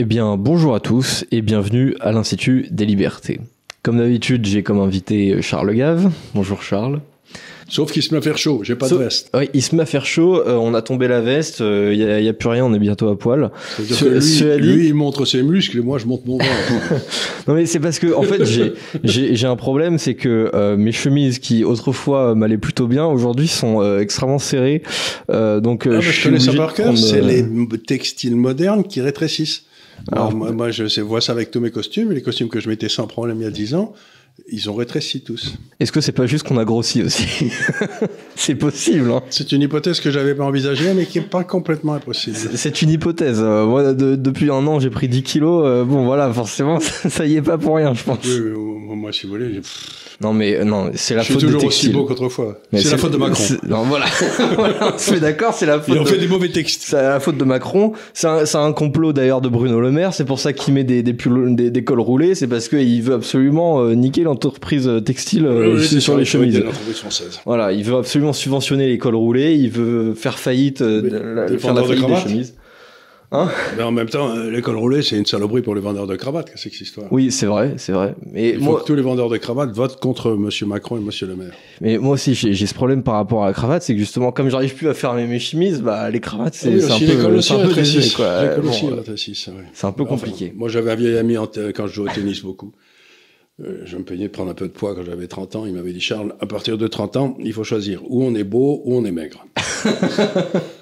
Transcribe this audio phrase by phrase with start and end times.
[0.00, 3.40] Eh bien, bonjour à tous et bienvenue à l'Institut des Libertés.
[3.82, 6.12] Comme d'habitude, j'ai comme invité Charles Gave.
[6.36, 7.00] Bonjour Charles.
[7.68, 9.28] Sauf qu'il se met à faire chaud, j'ai pas de veste.
[9.34, 12.20] Oui, il se met à faire chaud, euh, on a tombé la veste, il euh,
[12.20, 13.50] n'y a, plus rien, on est bientôt à poil.
[13.80, 16.94] Lui, lui, il montre ses muscles et moi je montre mon ventre.
[17.48, 18.44] non mais c'est parce que en fait
[19.02, 23.98] j'ai un problème, c'est que euh, mes chemises qui autrefois m'allaient plutôt bien, aujourd'hui sont
[23.98, 24.82] extrêmement serrées.
[25.28, 27.44] donc ah, je, je connais ça par cœur, c'est les
[27.84, 29.64] textiles modernes qui rétrécissent.
[30.12, 32.88] Alors, moi, moi, je vois ça avec tous mes costumes, les costumes que je mettais
[32.88, 33.94] sans problème il y a 10 ans.
[34.50, 35.56] Ils ont rétréci tous.
[35.80, 37.26] Est-ce que c'est pas juste qu'on a grossi aussi
[38.36, 39.10] C'est possible.
[39.10, 42.36] Hein c'est une hypothèse que j'avais pas envisagée, mais qui est pas complètement impossible.
[42.54, 43.40] C'est une hypothèse.
[43.40, 45.64] Euh, moi, depuis un an, j'ai pris 10 kilos.
[45.66, 48.18] Euh, bon, voilà, forcément, ça, y est pas pour rien, je pense.
[48.56, 49.60] moi, si vous voulez.
[50.20, 52.60] Non, mais non, c'est la je faute suis toujours aussi beau qu'autrefois.
[52.72, 53.44] C'est la faute de Macron.
[53.68, 54.06] Non, voilà.
[54.56, 55.94] voilà on se fait d'accord, c'est la faute.
[55.94, 56.82] Il en fait des mauvais textes.
[56.86, 57.92] C'est la faute de Macron.
[58.14, 60.12] C'est un, un, complot d'ailleurs de Bruno Le Maire.
[60.12, 62.34] C'est pour ça qu'il met des, des, des, des cols roulés.
[62.34, 66.64] C'est parce qu'il veut absolument euh, niquer l'entreprise textile euh, sur les chemises.
[67.46, 69.54] Voilà, il veut absolument subventionner les cols roulés.
[69.54, 72.54] Il veut faire faillite, euh, faire la faillite des chemises.
[73.30, 76.16] Hein mais en même temps, euh, l'école roulée, c'est une saloperie pour les vendeurs de
[76.16, 77.12] cravates, c'est cette histoire.
[77.12, 78.14] Oui, c'est vrai, c'est vrai.
[78.32, 80.48] Mais Il faut que tous les vendeurs de cravates votent contre M.
[80.66, 81.10] Macron et M.
[81.28, 81.52] Le Maire.
[81.82, 84.48] Mais moi aussi, j'ai ce problème par rapport à la cravate, c'est que justement, comme
[84.48, 87.74] j'arrive plus à fermer mes chemises, bah, les cravates, c'est un peu, c'est un peu
[87.74, 88.40] désuet, quoi.
[89.74, 90.54] c'est un peu compliqué.
[90.56, 91.36] moi, j'avais un vieil ami
[91.74, 92.72] quand je jouais au tennis beaucoup.
[93.60, 95.66] Euh, je me peignais de prendre un peu de poids quand j'avais 30 ans.
[95.66, 98.44] Il m'avait dit, Charles, à partir de 30 ans, il faut choisir où on est
[98.44, 99.44] beau ou on est maigre.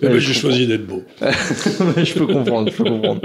[0.00, 1.02] Ben, j'ai choisi d'être beau.
[1.20, 3.20] je peux comprendre, je peux comprendre.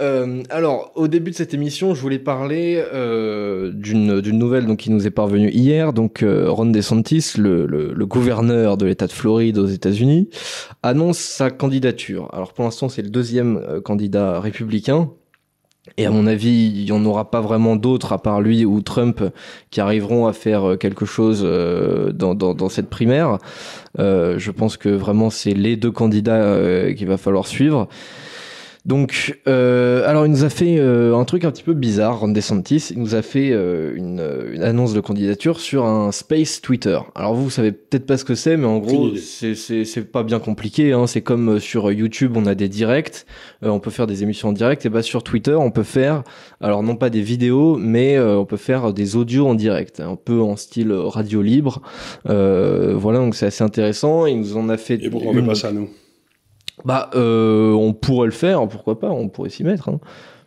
[0.00, 4.90] Euh, alors, au début de cette émission, je voulais parler euh, d'une nouvelle donc, qui
[4.90, 5.92] nous est parvenue hier.
[5.92, 10.28] Donc, euh, Ron DeSantis, le, le, le gouverneur de l'État de Floride aux États-Unis,
[10.82, 12.28] annonce sa candidature.
[12.32, 15.10] Alors, pour l'instant, c'est le deuxième candidat républicain
[15.98, 18.80] et à mon avis, il n'y en aura pas vraiment d'autres à part lui ou
[18.80, 19.22] Trump
[19.70, 23.38] qui arriveront à faire euh, quelque chose euh, dans, cette primaire.
[23.98, 27.88] Euh, je pense que vraiment c'est les deux candidats qu'il va falloir suivre.
[28.84, 32.28] Donc, euh, alors il nous a fait euh, un truc un petit peu bizarre, Ron
[32.28, 32.88] DeSantis.
[32.90, 34.22] Il nous a fait euh, une,
[34.52, 36.98] une, annonce de candidature sur un space Twitter.
[37.14, 40.38] Alors vous, vous savez peut-être pas ce que c'est, mais en gros, c'est pas bien
[40.38, 40.92] compliqué.
[40.92, 41.06] Hein.
[41.06, 43.24] C'est comme euh, sur YouTube, on a des directs,
[43.62, 44.84] euh, on peut faire des émissions en direct.
[44.84, 46.22] Et bah sur Twitter, on peut faire,
[46.60, 50.40] alors non pas des vidéos, mais on peut faire des audios en direct, un peu
[50.40, 51.80] en style radio libre.
[52.26, 54.26] voilà, donc c'est assez intéressant.
[54.26, 55.02] Il nous en a fait.
[55.02, 55.88] Et pourquoi on pas ça nous
[56.84, 59.88] bah, euh, on pourrait le faire, pourquoi pas, on pourrait s'y mettre.
[59.88, 60.00] Hein.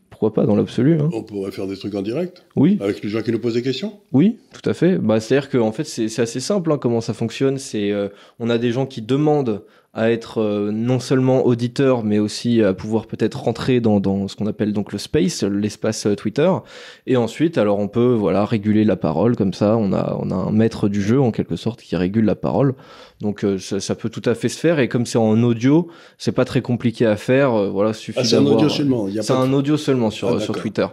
[0.09, 0.99] Pourquoi pas, dans l'absolu.
[0.99, 1.09] Hein.
[1.13, 2.79] On pourrait faire des trucs en direct Oui.
[2.81, 3.93] Avec les gens qui nous posent des questions?
[4.11, 4.97] Oui, tout à fait.
[4.97, 7.59] Bah, C'est-à-dire qu'en fait, c'est assez simple hein, comment ça fonctionne.
[7.59, 8.09] C'est euh,
[8.39, 9.61] On a des gens qui demandent
[9.97, 14.35] à être euh, non seulement auditeur, mais aussi à pouvoir peut-être rentrer dans, dans ce
[14.35, 16.49] qu'on appelle donc le space, l'espace euh, Twitter.
[17.07, 19.75] Et ensuite, alors on peut voilà réguler la parole comme ça.
[19.75, 22.75] On a on a un maître du jeu en quelque sorte qui régule la parole.
[23.21, 24.77] Donc euh, ça, ça, peut tout à fait se faire.
[24.77, 25.87] Et comme c'est en audio,
[26.19, 27.51] c'est pas très compliqué à faire.
[27.71, 29.07] voilà, suffit ah, c'est un audio seulement.
[29.19, 30.85] C'est un audio seulement sur ah, sur Twitter.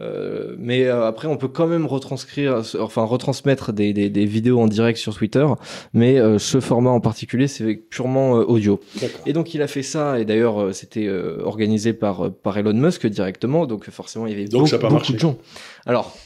[0.00, 4.60] Euh, mais euh, après, on peut quand même retranscrire, enfin retransmettre des, des, des vidéos
[4.60, 5.46] en direct sur Twitter,
[5.94, 8.80] mais euh, ce format en particulier, c'est purement audio.
[9.24, 11.08] Et donc, il a fait ça, et d'ailleurs, c'était
[11.42, 15.18] organisé par, par Elon Musk directement, donc forcément, il y avait donc, beaucoup, beaucoup de
[15.18, 15.38] gens.
[15.86, 16.16] Alors,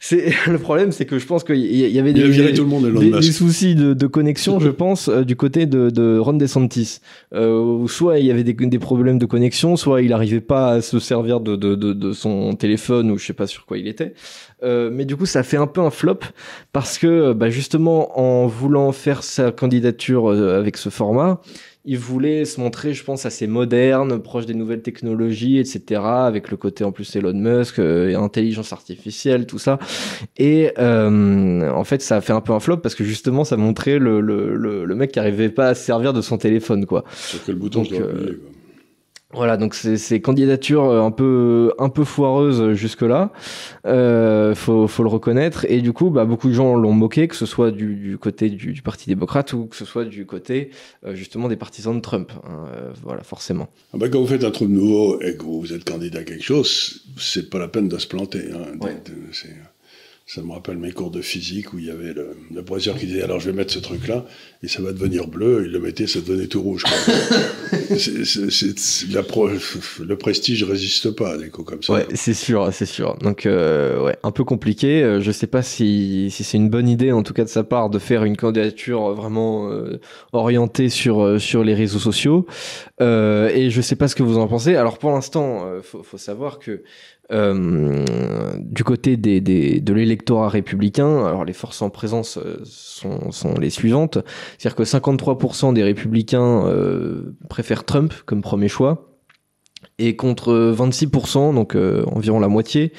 [0.00, 2.22] c'est le problème, c'est que je pense qu'il y avait des,
[2.54, 5.90] tout le monde, des, des, soucis de, de connexion, je pense, euh, du côté de,
[5.90, 7.00] de Ron DeSantis.
[7.34, 10.98] Euh, soit il y avait des, problèmes de connexion, soit il n'arrivait pas à se
[10.98, 14.14] servir de, de, de, son téléphone ou je sais pas sur quoi il était.
[14.62, 16.20] Euh, mais du coup, ça fait un peu un flop
[16.72, 21.40] parce que bah, justement, en voulant faire sa candidature euh, avec ce format,
[21.88, 26.02] il voulait se montrer, je pense, assez moderne, proche des nouvelles technologies, etc.
[26.04, 29.78] Avec le côté en plus Elon Musk, euh, intelligence artificielle, tout ça.
[30.36, 33.56] Et euh, en fait, ça a fait un peu un flop parce que justement, ça
[33.56, 37.04] montrait le, le, le, mec qui arrivait pas à se servir de son téléphone, quoi.
[37.14, 38.50] Sur quel bouton Donc, je dois appuyer, quoi.
[39.34, 43.30] Voilà, donc c'est candidatures euh, un peu un peu foireuses jusque là,
[43.84, 45.66] euh, faut faut le reconnaître.
[45.68, 48.48] Et du coup, bah beaucoup de gens l'ont moqué, que ce soit du, du côté
[48.48, 50.70] du, du, parti démocrate ou que ce soit du côté
[51.04, 52.32] euh, justement des partisans de Trump.
[52.42, 53.68] Hein, euh, voilà, forcément.
[53.92, 56.42] Ah bah quand vous faites un truc nouveau et que vous êtes candidat à quelque
[56.42, 58.44] chose, c'est pas la peine de se planter.
[58.50, 58.96] Hein, ouais.
[60.28, 63.06] Ça me rappelle mes cours de physique où il y avait le, le professeur qui
[63.06, 64.26] disait alors je vais mettre ce truc-là
[64.62, 65.62] et ça va devenir bleu.
[65.64, 66.84] Il le mettait, ça devenait tout rouge.
[67.96, 71.94] c'est, la pro, le prestige résiste pas à des coups comme ça.
[71.94, 73.16] Ouais, c'est sûr, c'est sûr.
[73.22, 75.02] Donc euh, ouais, un peu compliqué.
[75.02, 77.64] Euh, je sais pas si, si c'est une bonne idée en tout cas de sa
[77.64, 79.98] part de faire une candidature vraiment euh,
[80.34, 82.44] orientée sur euh, sur les réseaux sociaux.
[83.00, 84.76] Euh, et je sais pas ce que vous en pensez.
[84.76, 86.82] Alors pour l'instant, faut, faut savoir que
[87.30, 88.04] euh,
[88.58, 93.58] du côté des, des de l'électorat républicain, alors les forces en présence euh, sont, sont
[93.58, 94.18] les suivantes,
[94.56, 99.08] c'est-à-dire que 53% des républicains euh, préfèrent Trump comme premier choix,
[99.98, 102.92] et contre 26%, donc euh, environ la moitié,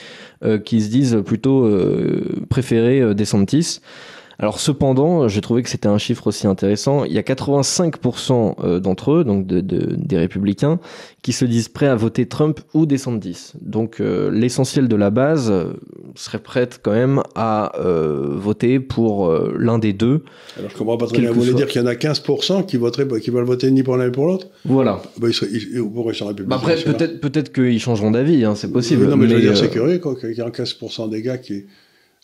[0.43, 1.69] euh, qui se disent plutôt
[2.49, 3.81] préférer DeSantis.
[4.39, 7.03] Alors cependant, j'ai trouvé que c'était un chiffre aussi intéressant.
[7.03, 10.79] Il y a 85% euh, d'entre eux, donc de, de, des républicains,
[11.21, 13.51] qui se disent prêts à voter Trump ou DeSantis.
[13.61, 15.73] Donc euh, l'essentiel de la base euh,
[16.15, 20.23] serait prête quand même à euh, voter pour euh, l'un des deux.
[20.57, 21.31] Alors je comprends pas très bien.
[21.31, 23.97] Vous voulez dire qu'il y en a 15% qui voteraient, qui veulent voter ni pour
[23.97, 24.47] l'un ni pour l'autre?
[24.65, 25.01] Voilà.
[25.17, 28.71] bah, ils seraient, ils, ils républicains bah après, peut-être peut-être qu'ils changeront d'avis, hein, c'est
[28.71, 29.05] possible.
[29.07, 31.21] non, mais, mais je veux dire, euh, c'est curieux, quoi, qu'il y a 15% des
[31.21, 31.65] gars qui.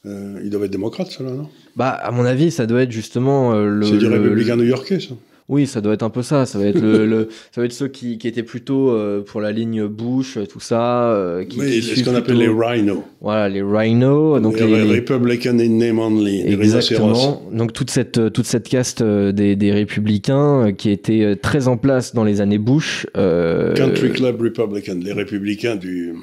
[0.05, 1.47] Euh, ils doivent être démocrates, ceux-là, non?
[1.75, 3.85] Bah, à mon avis, ça doit être justement euh, le.
[3.85, 5.15] C'est du républicain new-yorkais, ça.
[5.47, 6.47] Oui, ça doit être un peu ça.
[6.47, 9.41] Ça va être le, le- ça va être ceux qui, qui étaient plutôt euh, pour
[9.41, 12.97] la ligne Bush, tout ça, euh, qui, Oui, qui c'est ce qu'on appelle les rhinos.
[13.21, 14.41] Voilà, les rhinos.
[14.41, 16.41] Donc les, les, Republican in name only.
[16.43, 16.53] Les.
[16.53, 17.43] Exactement.
[17.53, 21.67] Donc toute cette toute cette caste euh, des, des républicains euh, qui était euh, très
[21.67, 23.05] en place dans les années Bush.
[23.15, 26.15] euh, Country Club Republican, les républicains du,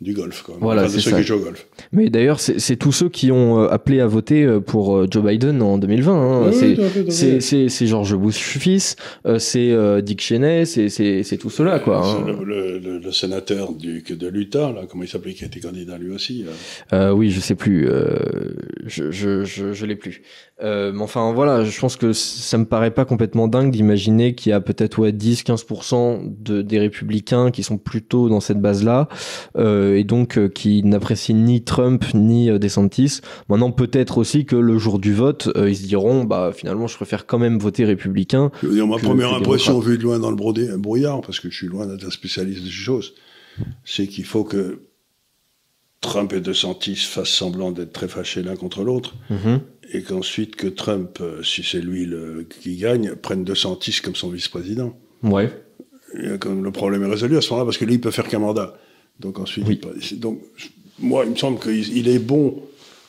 [0.00, 0.56] du golf, quoi.
[0.60, 1.20] Voilà, Enfin, de c'est ceux ça.
[1.20, 1.66] qui jouent au golf.
[1.92, 5.06] Mais d'ailleurs, c'est c'est tous ceux qui ont euh, appelé à voter euh, pour euh,
[5.10, 6.12] Joe Biden en 2020.
[6.46, 6.50] hein.
[6.50, 11.78] Oui, c'est George Bush fils, euh, c'est euh, Dick Cheney, c'est c'est c'est tout cela
[11.80, 12.02] quoi.
[12.06, 12.24] hein.
[12.26, 15.60] Le, le, le, le sénateur du, de l'Utah, là, comment il s'appelait, qui a été
[15.60, 16.44] candidat lui aussi.
[16.44, 16.52] là.
[16.96, 17.86] Euh, oui, je sais plus.
[17.88, 18.16] Euh,
[18.86, 20.22] je je je, je l'ai plus.
[20.62, 24.50] Euh, mais enfin voilà, je pense que ça me paraît pas complètement dingue d'imaginer qu'il
[24.50, 29.08] y a peut-être ouais 10-15% de des républicains qui sont plutôt dans cette base-là
[29.56, 33.20] euh, et donc euh, qui n'apprécient ni Trump ni euh, DeSantis.
[33.48, 36.96] Maintenant peut-être aussi que le jour du vote, euh, ils se diront bah finalement je
[36.96, 38.50] préfère quand même voter républicain.
[38.62, 41.56] Je veux dire, ma première impression, vue de loin dans le brouillard, parce que je
[41.56, 43.14] suis loin d'être un spécialiste de ces choses,
[43.84, 44.82] c'est qu'il faut que
[46.00, 49.60] Trump et DeSantis fassent semblant d'être très fâchés l'un contre l'autre, Mhm.
[49.92, 54.30] et qu'ensuite que Trump, euh, si c'est lui le, qui gagne, prenne DeSantis comme son
[54.30, 54.98] vice-président.
[55.22, 55.50] Ouais.
[56.14, 58.28] Et comme le problème est résolu à ce moment-là, parce que lui, il peut faire
[58.28, 58.78] qu'un mandat.
[59.20, 59.74] Donc ensuite, Oui.
[59.74, 60.40] il peut- donc
[60.98, 62.62] moi, il me semble qu'il il est bon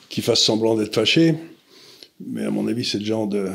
[0.10, 1.36] qu'il fasse semblant d'être fâché,
[2.26, 3.48] mais à mon avis, c'est le genre de,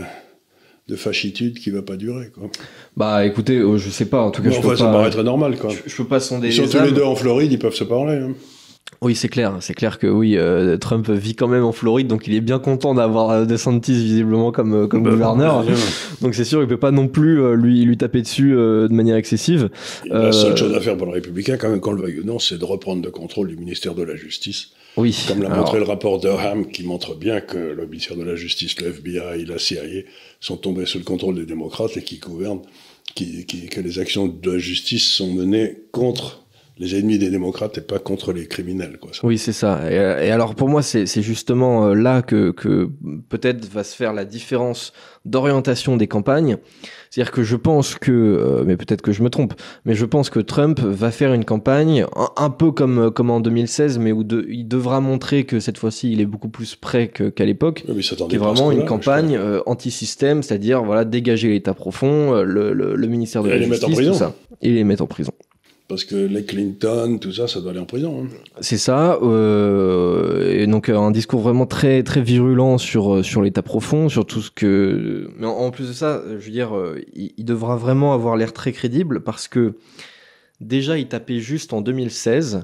[0.89, 2.31] de fâchitude qui va pas durer.
[2.35, 2.49] Quoi.
[2.97, 4.23] Bah écoutez, euh, je sais pas.
[4.23, 4.93] En tout cas, Mais je enfin, peux ça pas.
[4.93, 5.59] paraît très normal.
[5.59, 5.71] Quoi.
[5.71, 7.75] je, je peux pas sonder Ils sont les tous les deux en Floride, ils peuvent
[7.75, 8.15] se parler.
[8.17, 8.35] hein.
[9.03, 12.27] Oui, c'est clair, c'est clair que oui, euh, Trump vit quand même en Floride, donc
[12.27, 15.65] il est bien content d'avoir euh, DeSantis visiblement comme euh, comme Bah, gouverneur.
[16.23, 18.95] Donc c'est sûr, il peut pas non plus euh, lui lui taper dessus euh, de
[18.95, 19.69] manière excessive.
[20.07, 22.39] La seule chose à faire pour le républicain, quand même, qu'on le veuille ou non,
[22.39, 24.71] c'est de reprendre le contrôle du ministère de la Justice.
[24.97, 25.15] Oui.
[25.29, 28.35] Comme l'a Alors, montré le rapport Durham, qui montre bien que le ministère de la
[28.35, 29.83] Justice, le FBI, la CIA
[30.41, 32.63] sont tombés sous le contrôle des démocrates et qui gouvernent,
[33.15, 36.46] qui, qui- que les actions de la justice sont menées contre
[36.79, 38.99] les ennemis des démocrates et pas contre les criminels.
[39.01, 39.11] Quoi.
[39.23, 39.81] Oui, c'est ça.
[39.91, 42.91] Et, et alors pour moi, c'est justement euh, là que, que
[43.31, 44.93] peut-être va se faire la différence
[45.25, 46.59] d'orientation des campagnes.
[47.11, 49.55] C'est-à-dire que je pense que, euh, mais peut-être que je me trompe,
[49.87, 53.31] mais je pense que Trump va faire une campagne un, un peu comme, euh, comme
[53.31, 56.77] en 2016, mais où de- il devra montrer que cette fois-ci, il est beaucoup plus
[56.77, 57.85] prêt qu'à l'époque.
[57.89, 62.95] Oui, qui est vraiment une campagne euh, anti-système, c'est-à-dire voilà dégager l'État profond, le, le,
[62.97, 64.27] le ministère de Et la les mettre en Justice, tout prison.
[64.27, 65.33] ça, et les mettre en prison.
[65.89, 68.25] Parce que les Clinton, tout ça, ça doit aller en prison.
[68.25, 68.29] hein.
[68.61, 73.63] C'est ça, euh, et donc un discours vraiment très très virulent sur euh, sur l'État
[73.63, 75.29] profond, sur tout ce que.
[75.39, 78.37] Mais en, en plus de ça, je veux dire, euh, il, il devra vraiment avoir
[78.37, 79.75] l'air très crédible parce que
[80.61, 82.63] déjà il tapait juste en 2016,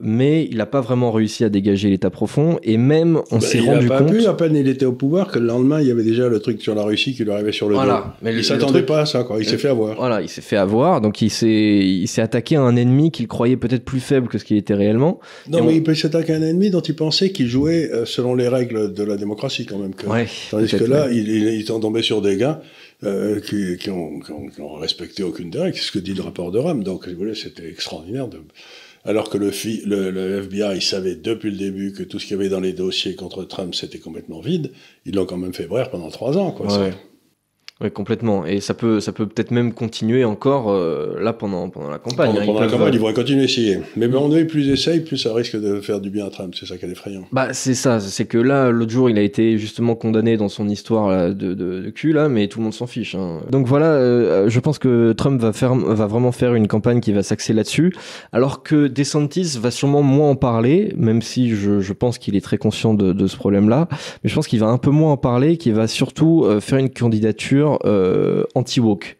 [0.00, 3.58] mais il n'a pas vraiment réussi à dégager l'État profond, et même on Bah, s'est
[3.58, 4.12] il a rendu pas compte.
[4.12, 6.38] pu, à peine il était au pouvoir, que le lendemain, il y avait déjà le
[6.40, 7.80] truc sur la Russie qui lui arrivait sur le dos.
[8.22, 9.38] Mais il le s'attendait truc- pas à ça, quoi.
[9.38, 9.96] Il s'est fait avoir.
[9.96, 13.56] Voilà, il s'est fait avoir, donc il s'est il attaqué à un ennemi qu'il croyait
[13.56, 15.20] peut-être plus faible que ce qu'il était réellement.
[15.48, 17.90] Non, Et mais on- il peut s'attaquer à un ennemi dont il pensait qu'il jouait
[17.90, 19.94] euh, selon les règles de la démocratie, quand même.
[19.94, 20.26] que- Ouais.
[20.50, 21.16] Tandis que là, ouais.
[21.16, 22.60] il, il, il est tombé sur des gars
[23.04, 25.76] euh, qui, qui, ont, qui, ont, qui ont respecté aucune des règles.
[25.76, 26.82] C'est ce que dit le rapport de Ram.
[26.84, 28.28] Donc, vous voulez, c'était extraordinaire.
[28.28, 28.38] De...
[29.04, 32.26] Alors que le, fi- le, le FBI, il savait depuis le début que tout ce
[32.26, 34.72] qu'il y avait dans les dossiers contre Trump, c'était complètement vide.
[35.06, 36.52] Ils l'ont quand même fait brère pendant trois ans.
[36.52, 36.66] Quoi.
[36.78, 36.92] Ouais.
[37.80, 38.44] Oui, complètement.
[38.44, 42.30] Et ça peut, ça peut peut-être même continuer encore euh, là pendant, pendant la campagne.
[42.30, 42.46] Pendant, hein.
[42.46, 43.80] pendant la campagne, euh, ils vont continuer à essayer.
[43.96, 46.54] Mais bon, on plus ils essayent, plus ça risque de faire du bien à Trump.
[46.58, 47.22] C'est ça qui est effrayant.
[47.32, 50.68] Bah c'est ça, c'est que là l'autre jour il a été justement condamné dans son
[50.68, 53.14] histoire là, de, de, de cul là, mais tout le monde s'en fiche.
[53.14, 53.40] Hein.
[53.50, 57.12] Donc voilà, euh, je pense que Trump va faire, va vraiment faire une campagne qui
[57.12, 57.94] va s'axer là-dessus,
[58.32, 62.40] alors que DeSantis va sûrement moins en parler, même si je, je pense qu'il est
[62.40, 65.16] très conscient de, de ce problème-là, mais je pense qu'il va un peu moins en
[65.16, 69.16] parler, qu'il va surtout euh, faire une candidature euh, anti-woke.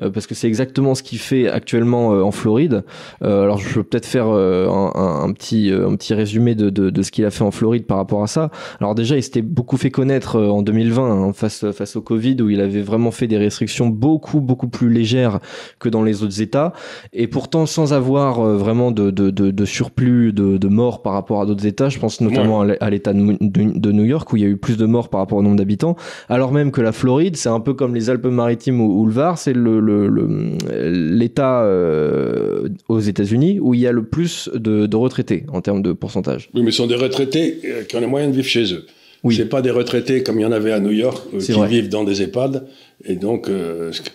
[0.00, 2.82] Euh, parce que c'est exactement ce qu'il fait actuellement euh, en Floride.
[3.20, 7.02] Alors je peux peut-être faire un, un- un petit un petit résumé de, de, de
[7.02, 8.50] ce qu'il a fait en Floride par rapport à ça.
[8.80, 12.48] Alors déjà, il s'était beaucoup fait connaître en 2020 hein, face face au Covid où
[12.50, 15.38] il avait vraiment fait des restrictions beaucoup beaucoup plus légères
[15.78, 16.72] que dans les autres États
[17.12, 21.66] et pourtant sans avoir vraiment de, de, surplus de, de morts par rapport à d'autres
[21.66, 21.88] États.
[21.90, 24.56] Je pense notamment à l'É- à l'État de New York où il y a eu
[24.56, 25.96] plus de morts par rapport au nombre d'habitants,
[26.28, 29.38] alors même que la Floride, c'est un peu comme les Alpes-Maritimes ou, ou le Var,
[29.38, 30.56] c'est le le- le-
[30.90, 35.82] l'État euh, aux États-Unis où il y a le plus de, de retraités en termes
[35.82, 36.50] de pourcentage.
[36.54, 38.84] Oui, mais ce sont des retraités euh, qui ont les moyens de vivre chez eux.
[39.24, 39.36] Oui.
[39.36, 41.68] C'est pas des retraités comme il y en avait à New York, euh, qui vrai.
[41.68, 42.66] vivent dans des EHPAD.
[43.04, 44.08] Et donc, euh, ce, que-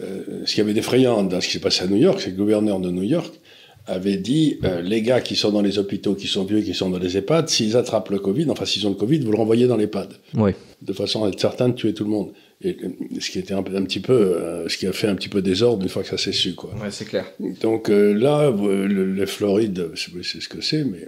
[0.00, 2.36] euh, ce qui avait d'effrayant dans ce qui s'est passé à New York, c'est que
[2.36, 3.32] le gouverneur de New York
[3.86, 6.88] avait dit euh, les gars qui sont dans les hôpitaux, qui sont vieux, qui sont
[6.88, 9.66] dans les EHPAD, s'ils attrapent le Covid, enfin s'ils ont le Covid, vous le renvoyez
[9.66, 10.54] dans l'EHPAD, Ouais.
[10.80, 12.28] de façon à être certain de tuer tout le monde.
[12.64, 15.28] Et euh, ce qui était un, petit peu, euh, ce qui a fait un petit
[15.28, 16.70] peu désordre une fois que ça s'est su, quoi.
[16.74, 17.26] Ouais, c'est clair.
[17.60, 21.06] Donc euh, là, le, le Floride, c'est c'est ce que c'est, mais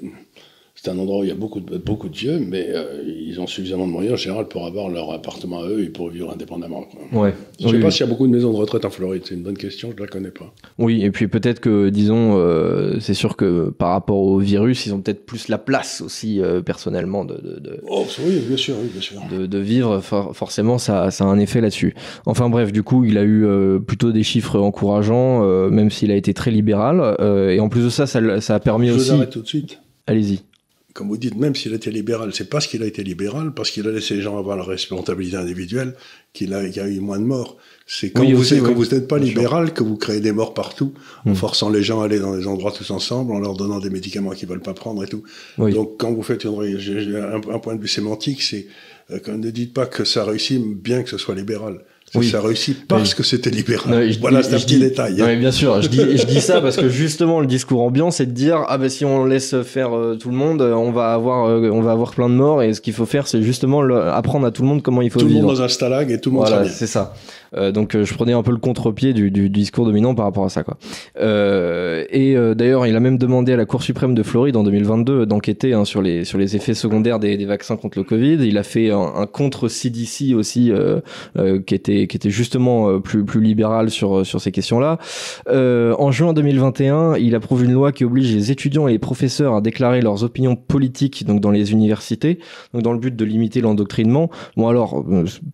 [0.86, 3.40] c'est un endroit où il y a beaucoup de, beaucoup de vieux, mais euh, ils
[3.40, 6.30] ont suffisamment de moyens en général pour avoir leur appartement à eux et pour vivre
[6.32, 6.84] indépendamment.
[7.10, 7.22] Quoi.
[7.22, 7.34] Ouais.
[7.58, 7.92] Je ne Oui, sais pas oui.
[7.92, 9.96] s'il y a beaucoup de maisons de retraite en Floride, c'est une bonne question, je
[9.96, 10.52] ne la connais pas.
[10.78, 14.94] Oui, et puis peut-être que, disons, euh, c'est sûr que par rapport au virus, ils
[14.94, 18.76] ont peut-être plus la place aussi euh, personnellement de, de, de, Oh, oui, bien sûr,
[18.80, 19.20] oui, bien sûr.
[19.30, 20.00] de, de vivre.
[20.00, 21.94] For- forcément, ça, ça a un effet là-dessus.
[22.26, 23.44] Enfin bref, du coup, il a eu
[23.84, 25.40] plutôt des chiffres encourageants,
[25.70, 27.16] même s'il a été très libéral.
[27.50, 29.10] et en plus de ça, ça, a permis Je vous aussi.
[29.10, 29.80] arrête tout de suite.
[30.06, 30.40] Allez-y.
[30.96, 33.86] Comme vous dites, même s'il était libéral, c'est parce qu'il a été libéral, parce qu'il
[33.86, 35.94] a laissé les gens avoir leur responsabilité individuelle,
[36.32, 37.58] qu'il a, y a eu moins de morts.
[37.86, 38.74] C'est quand, Oui, vous, aussi, quand oui.
[38.74, 39.36] vous n'êtes pas Bien sûr.
[39.36, 40.94] libéral que vous créez des morts partout,
[41.26, 41.34] en Mm.
[41.34, 44.30] forçant les gens à aller dans des endroits tous ensemble, en leur donnant des médicaments
[44.30, 45.22] qu'ils veulent pas prendre et tout.
[45.58, 45.72] Oui.
[45.74, 48.66] Donc, quand vous faites une, un, un point de vue sémantique, c'est
[49.10, 51.84] euh, ne dites pas que ça réussit bien que ce soit libéral.
[52.14, 52.28] Oui.
[52.30, 53.90] Ça réussit parce que c'était libéral.
[53.92, 55.16] Non, je voilà, c'est un je petit dis- détail.
[55.16, 58.10] Non, mais bien sûr, je dis, je dis ça parce que justement le discours ambiant,
[58.12, 60.92] c'est de dire ah bah si on laisse faire euh, tout le monde, euh, on
[60.92, 63.42] va avoir euh, on va avoir plein de morts et ce qu'il faut faire, c'est
[63.42, 65.46] justement le- apprendre à tout le monde comment il faut tout le vivre.
[65.46, 67.12] monde dans un stalag et tout le monde Voilà, c'est ça.
[67.56, 70.44] Euh, donc euh, je prenais un peu le contre-pied du, du, discours dominant par rapport
[70.44, 70.76] à ça quoi.
[71.20, 74.62] Euh, et euh, d'ailleurs, il a même demandé à la Cour suprême de Floride en
[74.62, 78.38] 2022 d'enquêter hein, sur les sur les effets secondaires des, des vaccins contre le Covid.
[78.46, 80.72] Il a fait un, un contre CDC aussi
[81.66, 84.98] qui était qui était justement plus plus libéral sur sur ces questions-là.
[85.48, 89.60] En juin 2021, il approuve une loi qui oblige les étudiants et les professeurs à
[89.60, 92.38] déclarer leurs opinions politiques donc dans les universités,
[92.72, 94.30] donc dans le but de limiter l'endoctrinement.
[94.56, 95.04] Bon alors,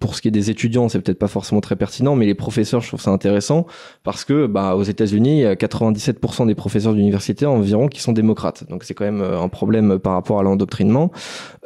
[0.00, 2.80] pour ce qui est des étudiants, c'est peut-être pas forcément très pertinent, mais les professeurs,
[2.80, 3.66] je trouve ça intéressant
[4.04, 8.12] parce que bah, aux États-Unis, il y a 97% des professeurs d'université environ qui sont
[8.12, 8.64] démocrates.
[8.70, 11.11] Donc c'est quand même euh, un problème par rapport à l'endoctrinement.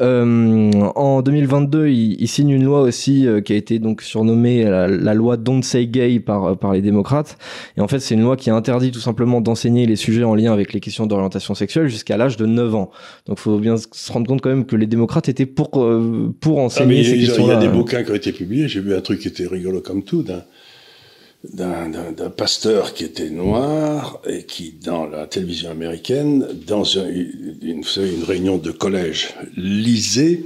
[0.00, 4.64] Euh, en 2022, il, il signe une loi aussi euh, qui a été donc surnommée
[4.64, 7.38] la, la loi Don't Say Gay par, par les démocrates.
[7.76, 10.52] Et en fait, c'est une loi qui interdit tout simplement d'enseigner les sujets en lien
[10.52, 12.90] avec les questions d'orientation sexuelle jusqu'à l'âge de 9 ans.
[13.26, 16.58] Donc faut bien se rendre compte quand même que les démocrates étaient pour, euh, pour
[16.58, 18.32] Ah, mais enseigner il y a- ces il y a des bouquins qui ont été
[18.32, 18.68] publiés.
[18.68, 20.44] J'ai vu un truc qui était rigolo comme d'un
[21.52, 28.24] d'un- pasteur qui était noir et qui, dans la télévision américaine, dans un- une, une
[28.24, 30.40] réunion de collège, lisait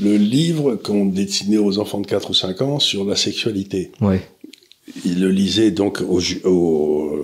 [0.00, 3.92] le livre qu'on destinait aux enfants de 4 ou 5 ans sur la sexualité.
[4.00, 4.20] Ouais.
[5.06, 6.50] Il le lisait donc au, au,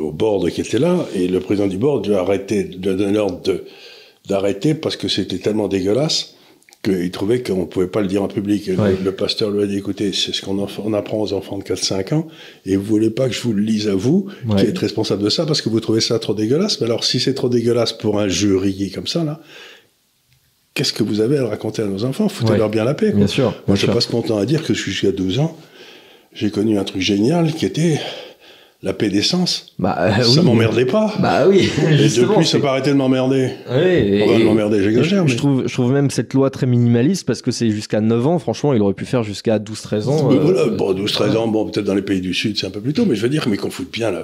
[0.07, 2.95] au board qui était là, et le président du board lui a arrêté, lui a
[2.95, 3.61] donné l'ordre
[4.29, 6.35] d'arrêter parce que c'était tellement dégueulasse
[6.83, 8.67] qu'il trouvait qu'on ne pouvait pas le dire en public.
[8.67, 8.97] Le- Ouais.
[9.05, 12.27] le, pasteur lui a dit, écoutez, c'est ce qu'on apprend aux enfants de 4-5 ans,
[12.65, 14.57] et vous voulez pas que je vous le lise à vous, Ouais.
[14.57, 16.81] qui êtes responsable de ça, parce que vous trouvez ça trop dégueulasse.
[16.81, 19.41] Mais alors, si c'est trop dégueulasse pour un jury comme ça, là,
[20.75, 22.29] qu'est-ce que vous avez à raconter à nos enfants?
[22.31, 23.11] Foutez-leur bien la paix.
[23.11, 23.19] quoi.
[23.19, 23.55] Bien sûr.
[23.67, 23.93] Moi, je sûr.
[23.93, 25.57] passe mon temps à dire que jusqu'à 12 ans,
[26.33, 28.01] j'ai connu un truc génial qui était
[28.83, 29.75] la paix d'essence.
[29.79, 30.47] Bah, euh, ça oui.
[30.47, 31.13] m'emmerdait pas.
[31.19, 32.29] Bah oui, et justement.
[32.29, 33.51] depuis, ça c'est- n'a pas arrêté de m'emmerder.
[33.69, 37.27] Va et- m'emmerder, j'exagère, je, mais- je trouve, je trouve même cette loi très minimaliste
[37.27, 38.39] parce que c'est jusqu'à 9 ans.
[38.39, 40.33] Franchement, il aurait pu faire jusqu'à 12-13 ans.
[40.33, 42.81] Euh, voilà, bon, 12-13 ans, bon, peut-être dans les pays du Sud, c'est un peu
[42.81, 44.23] plus tôt, mais je veux dire, mais qu'on foute bien, là.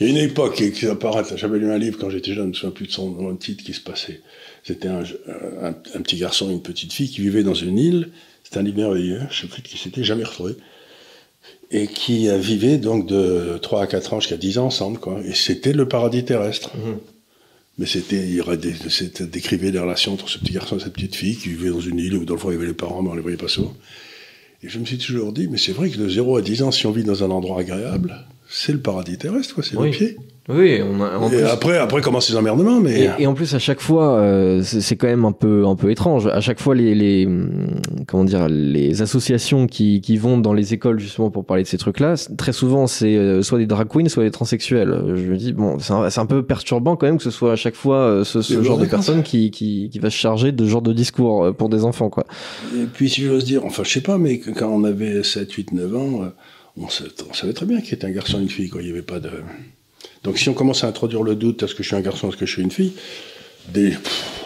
[0.00, 2.36] Il y a une époque qui, qui apparaît, j'avais lu un livre quand j'étais jeune,
[2.36, 4.20] je ne me souviens plus de son nom, titre qui se passait.
[4.64, 5.02] C'était un,
[5.62, 8.08] un, un petit garçon et une petite fille qui vivaient dans une île.
[8.42, 10.54] C'était un livre merveilleux, je ne sais plus qui c'était, jamais retrouvé.
[11.70, 14.98] Et qui vivaient donc de 3 à 4 ans jusqu'à 10 ans ensemble.
[14.98, 15.20] Quoi.
[15.24, 16.70] Et c'était le paradis terrestre.
[16.76, 16.98] Mhm.
[17.78, 18.42] Mais c'était, il
[19.28, 21.98] décrivait des relations entre ce petit garçon et cette petite fille qui vivaient dans une
[21.98, 23.48] île où dans le fond il y avait les parents, mais on les voyait pas
[23.48, 23.74] souvent.
[24.62, 26.70] Et je me suis toujours dit, mais c'est vrai que de 0 à 10 ans,
[26.70, 30.16] si on vit dans un endroit agréable, c'est le paradis terrestre, quoi, c'est le pied.
[30.48, 33.80] Oui, on a, et après, après commencent les emmerdements, mais et, en plus à chaque
[33.80, 36.28] fois, euh, c'est quand même un peu, un peu étrange.
[36.28, 37.28] À chaque fois, les, les
[38.06, 41.78] comment dire, les associations qui, qui vont dans les écoles justement pour parler de ces
[41.78, 45.02] trucs-là, très souvent c'est euh, soit des drag queens, soit des transsexuels.
[45.16, 47.56] Je me dis bon, c'est un, un, peu perturbant quand même que ce soit à
[47.56, 50.64] chaque fois euh, ce, ce genre de personne qui, qui, qui va se charger de
[50.64, 52.24] ce genre de discours pour des enfants, quoi.
[52.76, 55.72] Et puis si j'ose dire, enfin je sais pas, mais quand on avait 7, 8,
[55.72, 56.20] 9 ans,
[56.76, 58.80] on, savait très bien qu'il était un garçon et une fille, quoi.
[58.80, 59.30] Il y avait pas de
[60.26, 62.36] donc si on commence à introduire le doute, est-ce que je suis un garçon, est-ce
[62.36, 62.92] que je suis une fille
[63.72, 63.94] des,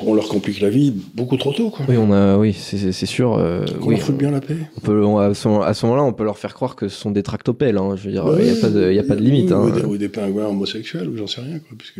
[0.02, 1.68] on leur complique la vie beaucoup trop tôt.
[1.68, 1.84] Quoi.
[1.88, 3.36] Oui, on a, oui, c'est sûr.
[3.36, 4.56] Euh, on oui, fout bien la paix.
[4.78, 5.48] On peut, à ce,
[5.86, 7.76] moment-là, on peut leur faire croire que ce sont des tractopelles.
[7.76, 9.50] Hein, je veux dire, il n'y a pas de, y a pas de limite.
[9.50, 9.70] Ou, hein.
[9.70, 11.58] des, ou, des, pingouins homosexuels, ou j'en sais rien.
[11.58, 11.98] Quoi, puisque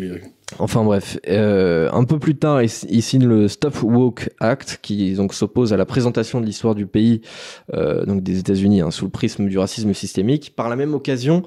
[0.58, 5.32] Enfin bref, euh, un peu plus tard, il, signe le Stop Woke Act, qui donc
[5.32, 7.20] s'oppose à la présentation de l'histoire du pays,
[7.74, 10.52] euh, donc des États-Unis, hein, sous le prisme du racisme systémique.
[10.56, 11.44] Par la même occasion,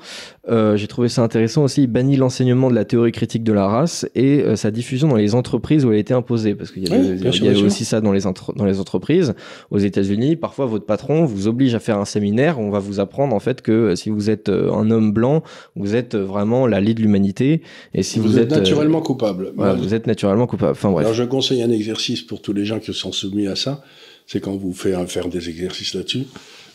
[0.49, 3.65] euh, j'ai trouvé ça intéressant aussi, il bannit l'enseignement de la théorie critique de la
[3.65, 6.87] race et euh, sa diffusion dans les entreprises où elle a été imposée, parce qu'il
[6.87, 8.21] y a, aussi ça dans les,
[8.55, 9.35] dans les entreprises.
[9.71, 13.33] Aux États-Unis, parfois votre patron vous oblige à faire un séminaire, on va vous apprendre
[13.33, 15.43] en fait que euh, si vous êtes un homme blanc,
[15.77, 17.61] vous êtes vraiment la lie de l'humanité,
[17.93, 19.53] et si vous, êtes, naturellement coupable.
[19.55, 20.71] vous êtes naturellement coupable.
[20.71, 21.05] Enfin, bref.
[21.05, 23.83] Alors je conseille un exercice pour tous les gens qui sont soumis à ça.
[24.27, 26.25] C'est quand vous faites faire des exercices là-dessus,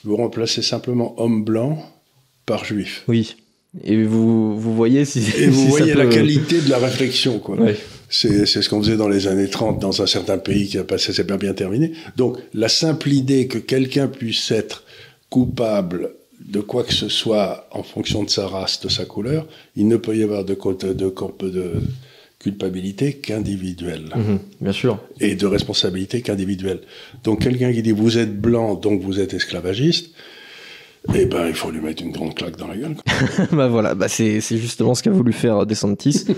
[0.05, 1.79] vous remplacez simplement homme blanc
[2.47, 3.05] par juif.
[3.09, 3.37] Oui.
[3.85, 5.23] Et vous, vous voyez si.
[5.39, 7.59] Et vous voyez la qualité de la réflexion, quoi.
[8.09, 10.85] C'est, c'est ce qu'on faisait dans les années 30 dans un certain pays qui a
[10.85, 11.93] passé, c'est pas bien terminé.
[12.17, 14.85] Donc, la simple idée que quelqu'un puisse être
[15.29, 19.47] coupable de quoi que ce soit en fonction de sa race, de sa couleur,
[19.77, 21.73] il ne peut y avoir de, de, de, de
[22.39, 24.11] culpabilité qu'individuelle.
[24.15, 24.99] Mhm, bien sûr.
[25.21, 26.81] Et de responsabilité qu'individuelle.
[27.25, 30.15] Donc quelqu'un qui dit vous êtes blanc, donc vous êtes esclavagiste,
[31.15, 32.97] eh ben il faut lui mettre une grande claque dans la gueule.
[33.53, 36.27] bah voilà, bah c'est justement ce qu'a voulu faire DeSantis.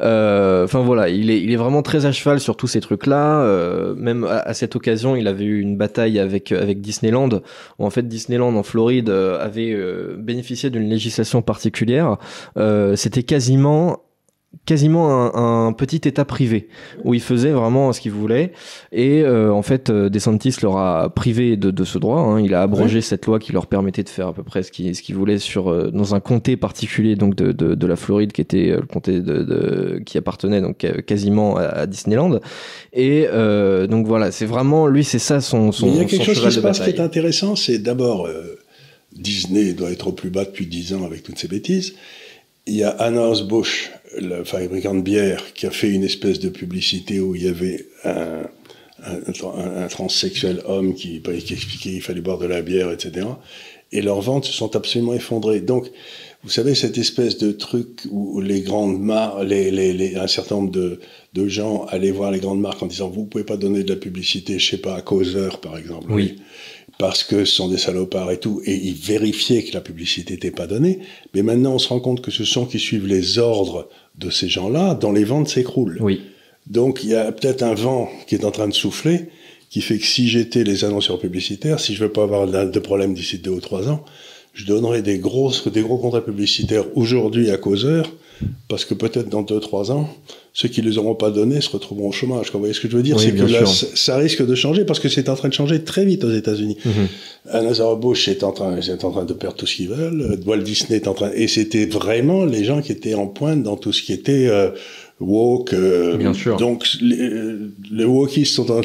[0.00, 3.40] Euh, enfin voilà, il est, il est vraiment très à cheval sur tous ces trucs-là.
[3.40, 7.40] Euh, même à, cette occasion, il avait eu une bataille avec avec Disneyland.
[7.78, 9.76] Où en fait, Disneyland en Floride euh, avait
[10.16, 12.16] bénéficié d'une législation particulière.
[12.94, 14.04] C'était quasiment
[14.64, 16.68] quasiment un, petit état privé
[17.04, 18.52] où il faisait vraiment ce qu'il voulait.
[18.92, 22.40] Et euh, en fait euh, DeSantis leur a privé de, ce droit hein.
[22.40, 24.94] il a abrogé cette loi qui leur permettait de faire à peu près ce qu'ils
[24.94, 28.70] ce voulait sur euh, dans un comté particulier donc de, de, la Floride qui était
[28.70, 32.40] le comté de, qui appartenait donc quasiment à, Disneyland.
[32.92, 33.26] Et
[33.88, 36.52] donc voilà c'est vraiment lui c'est ça son son il y a quelque chose qui
[36.52, 38.28] se passe qui est intéressant c'est d'abord
[39.12, 41.94] Disney doit être au plus bas depuis 10 ans avec toutes ces bêtises.
[42.66, 46.48] Il y a Anna Bush le fabricant de bière, qui a fait une espèce de
[46.48, 48.42] publicité où il y avait un,
[49.04, 53.26] un, un, transsexuel homme qui, qui expliquait qu'il fallait boire de la bière, etc.
[53.92, 55.60] Et leurs ventes se sont absolument effondrées.
[55.60, 55.90] Donc,
[56.44, 60.56] vous savez, cette espèce de truc où les grandes marques, les, les, les, un certain
[60.56, 61.00] nombre de,
[61.32, 63.98] de gens allaient voir les grandes marques en disant, vous pouvez pas donner de la
[63.98, 66.06] publicité, je sais pas, à Causeur, par exemple.
[66.10, 66.36] Oui
[66.98, 70.50] parce que ce sont des salopards et tout, et ils vérifiaient que la publicité n'était
[70.50, 70.98] pas donnée.
[71.32, 74.48] Mais maintenant, on se rend compte que ce sont qui suivent les ordres de ces
[74.48, 75.98] gens-là, dont les ventes s'écroulent.
[76.00, 76.22] Oui.
[76.66, 79.28] Donc, il y a peut-être un vent qui est en train de souffler,
[79.70, 83.14] qui fait que si j'étais les annonceurs publicitaires, si je veux pas avoir de problème
[83.14, 84.04] d'ici deux ou trois ans,
[84.52, 88.10] je donnerais des grosses, des gros contrats publicitaires aujourd'hui à causeur,
[88.68, 90.08] parce que peut-être dans deux, trois ans,
[90.52, 92.50] ceux qui les auront pas donnés se retrouveront au chômage.
[92.52, 93.18] Vous voyez ce que je veux dire?
[93.18, 96.04] C'est que là, ça risque de changer parce que c'est en train de changer très
[96.04, 96.76] vite aux États-Unis.
[96.84, 100.38] Mm Bush est en train, est en train de perdre tout ce qu'ils veulent.
[100.46, 103.76] Walt Disney est en train, et c'était vraiment les gens qui étaient en pointe dans
[103.76, 104.70] tout ce qui était euh,
[105.20, 105.72] woke.
[105.72, 106.56] Euh, Bien sûr.
[106.56, 107.30] Donc les,
[107.90, 108.80] les wokistes sont en,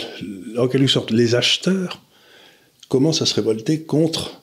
[0.58, 2.02] en quelque sorte les acheteurs
[2.90, 4.43] commencent à se révolter contre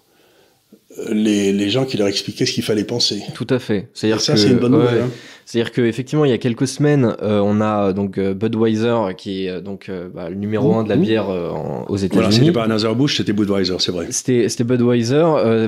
[1.11, 3.23] les, les, gens qui leur expliquaient ce qu'il fallait penser.
[3.35, 3.89] Tout à fait.
[3.95, 5.03] C'est-à-dire ça, c'est une bonne nouvelle.
[5.03, 5.11] Hein.
[5.51, 9.51] C'est-à-dire qu'effectivement, il y a quelques semaines, euh, on a donc euh, Budweiser qui est
[9.51, 12.13] euh, donc bah, le numéro un de la bière aux États-Unis.
[12.13, 14.07] Voilà, c'était pas Anheuser-Busch, c'était Budweiser, c'est vrai.
[14.11, 15.25] C'était c'était Budweiser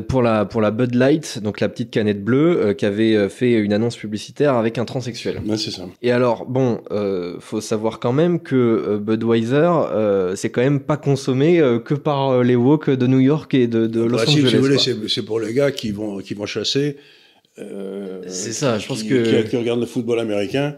[0.06, 3.72] pour la pour la Bud Light, donc la petite canette bleue, qui avait fait une
[3.72, 5.40] annonce publicitaire avec un transsexuel.
[5.44, 5.82] Ouais, c'est ça.
[6.00, 6.80] Et alors, bon,
[7.40, 9.68] faut savoir quand même que Budweiser,
[10.36, 14.00] c'est quand même pas consommé que par les woke de New York et de, de
[14.00, 14.78] Los bah, Angeles.
[14.78, 16.98] Si, c'est pour les gars qui vont qui vont chasser
[17.58, 19.42] euh, c'est ça, je pense qui, que.
[19.42, 20.76] Qui, regardent le football américain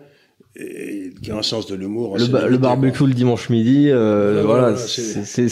[0.56, 2.16] et qui a un sens de l'humour.
[2.16, 5.48] Le, ba- le barbecue le dimanche midi, euh, Voilà, voilà, c'est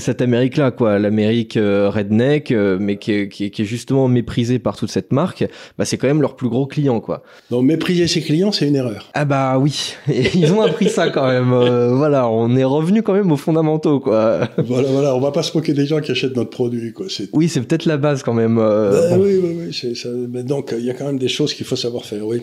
[0.00, 4.08] cette Amérique-là, quoi, l'Amérique euh, redneck, euh, mais qui est, qui, est, qui est justement
[4.08, 5.44] méprisée par toute cette marque.
[5.76, 7.22] Bah, c'est quand même leur plus gros client, quoi.
[7.50, 9.10] Donc mépriser ses clients, c'est une erreur.
[9.14, 11.52] Ah bah oui, Et ils ont appris ça quand même.
[11.52, 14.48] euh, voilà, on est revenu quand même aux fondamentaux, quoi.
[14.58, 17.06] voilà, voilà, on va pas se moquer des gens qui achètent notre produit, quoi.
[17.34, 18.58] Oui, c'est peut-être la base quand même.
[18.58, 19.24] euh, Bah, bon.
[19.24, 19.78] oui, oui, oui.
[19.78, 20.08] c'est ça.
[20.30, 22.42] Mais donc, il y a quand même des choses qu'il faut savoir faire, oui.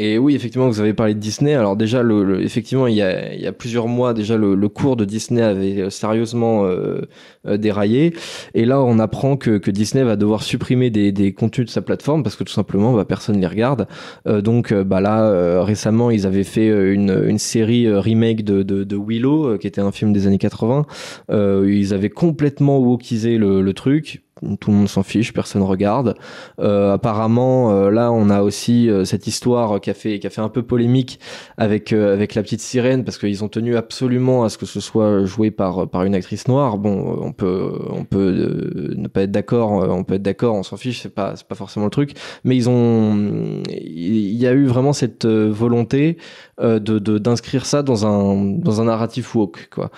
[0.00, 1.54] Et oui, effectivement, vous avez parlé de Disney.
[1.54, 4.54] Alors déjà, le, le- effectivement, il y, a, il y a plusieurs mois déjà, le,
[4.54, 7.00] le cours de Disney avait euh, sérieusement euh,
[7.48, 8.14] euh, déraillé.
[8.54, 11.82] Et là, on apprend que, que Disney va devoir supprimer des, des contenus de sa
[11.82, 13.88] plateforme parce que tout simplement, bah, personne les regarde.
[14.28, 18.62] Euh, donc, euh, bah là, euh, récemment, ils avaient fait une, une série remake de,
[18.62, 20.86] de, de Willow, qui était un film des années 80.
[21.32, 24.22] Euh, ils avaient complètement wokisé le, le truc.
[24.60, 26.14] Tout le monde s'en fiche, personne regarde.
[26.60, 30.30] Euh, apparemment, euh, là, on a aussi euh, cette histoire qui a fait qui a
[30.30, 31.18] fait un peu polémique
[31.56, 34.80] avec euh, avec la petite sirène parce qu'ils ont tenu absolument à ce que ce
[34.80, 36.78] soit joué par par une actrice noire.
[36.78, 40.54] Bon, euh, on peut on peut euh, ne pas être d'accord, on peut être d'accord,
[40.54, 42.12] on s'en fiche, c'est pas c'est pas forcément le truc.
[42.44, 46.16] Mais ils ont il y a eu vraiment cette volonté
[46.60, 49.90] de d'inscrire ça dans un dans un narratif woke quoi.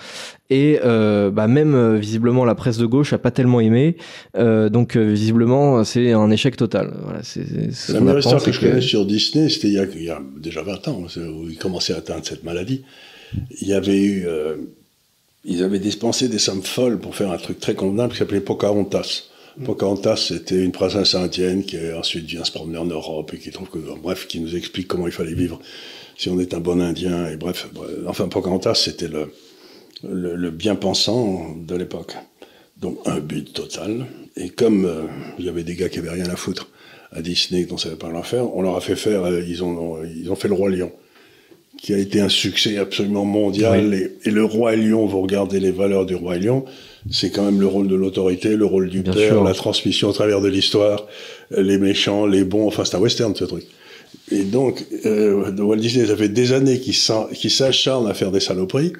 [0.49, 3.97] Et bah même visiblement la presse de gauche a pas tellement aimé.
[4.37, 6.93] Euh, donc euh, visiblement c'est un échec total.
[7.03, 9.79] Voilà, c'est c'est ce La meilleure histoire que je connais sur Disney, c'était il, y
[9.79, 12.83] a- il y a déjà 20 ans, c'est où ils commençaient à atteindre cette maladie.
[13.61, 14.25] Il y avait eu.
[14.27, 14.55] euh,
[15.43, 19.23] ils avaient dépensé des sommes folles pour faire un truc très convenable qui s'appelait Pocahontas.
[19.65, 23.69] Pocahontas, c'était une princesse indienne qui ensuite vient se promener en Europe et qui trouve
[23.69, 25.59] que, bref, qui nous explique comment il fallait vivre
[26.17, 27.27] si on est un bon Indien.
[27.29, 27.89] Et bref, bref.
[28.07, 29.33] enfin, Pocahontas, c'était le,
[30.07, 32.13] le, le bien-pensant de l'époque.
[32.79, 34.05] Donc, un but total.
[34.37, 35.03] Et comme euh,
[35.39, 36.69] il y avait des gars qui avaient rien à foutre
[37.11, 39.97] à Disney, qu'on savait pas leur faire, on leur a fait faire, euh, ils, ont,
[40.03, 40.91] ils ont fait le Roi Lion,
[41.77, 43.93] qui a été un succès absolument mondial.
[43.93, 46.63] Et, et le Roi Lion, vous regardez les valeurs du Roi Lion,
[47.09, 49.43] c'est quand même le rôle de l'autorité, le rôle du Bien père, sûr.
[49.43, 51.07] la transmission au travers de l'histoire,
[51.55, 53.65] les méchants, les bons, enfin c'est un western ce truc.
[54.31, 58.93] Et donc, euh, Walt Disney, ça fait des années qu'il s'acharne à faire des saloperies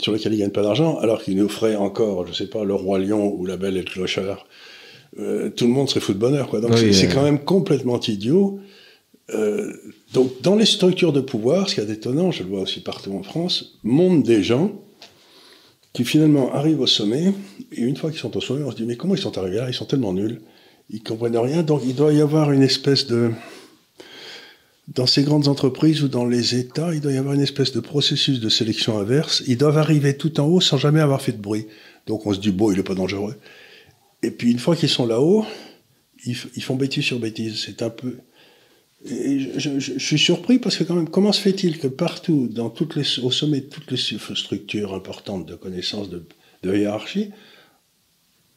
[0.00, 2.74] sur lesquelles il gagne pas d'argent, alors qu'il nous ferait encore, je sais pas, le
[2.74, 4.46] Roi Lion ou la Belle et le Clochard.
[5.18, 6.60] Euh, tout le monde serait fou de bonheur, quoi.
[6.60, 7.14] Donc Oui, c'est euh.
[7.14, 8.60] quand même complètement idiot.
[9.34, 9.72] Euh,
[10.12, 13.12] donc dans les structures de pouvoir, ce qui est étonnant, je le vois aussi partout
[13.12, 14.72] en France, montent des gens
[15.92, 17.32] qui finalement arrivent au sommet,
[17.72, 19.56] et une fois qu'ils sont au sommet, on se dit mais comment ils sont arrivés
[19.56, 19.68] là?
[19.68, 20.40] Ils sont tellement nuls,
[20.88, 23.30] ils comprennent rien, donc il doit y avoir une espèce de
[24.94, 27.80] dans ces grandes entreprises ou dans les États, il doit y avoir une espèce de
[27.80, 29.42] processus de sélection inverse.
[29.46, 31.66] Ils doivent arriver tout en haut sans jamais avoir fait de bruit.
[32.06, 33.36] Donc on se dit, bon, il n'est pas dangereux.
[34.22, 35.46] Et puis une fois qu'ils sont là-haut,
[36.26, 37.62] ils, font bêtise sur bêtise.
[37.64, 38.18] C'est un peu...
[39.06, 43.20] Je, suis surpris parce que quand même, comment se fait-il que partout, dans toutes les,
[43.20, 46.26] au sommet de toutes les structures importantes de connaissances, de,
[46.64, 47.30] de hiérarchie,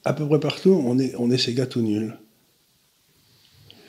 [0.03, 2.17] à peu près partout, on est, on est ces gars tout nuls?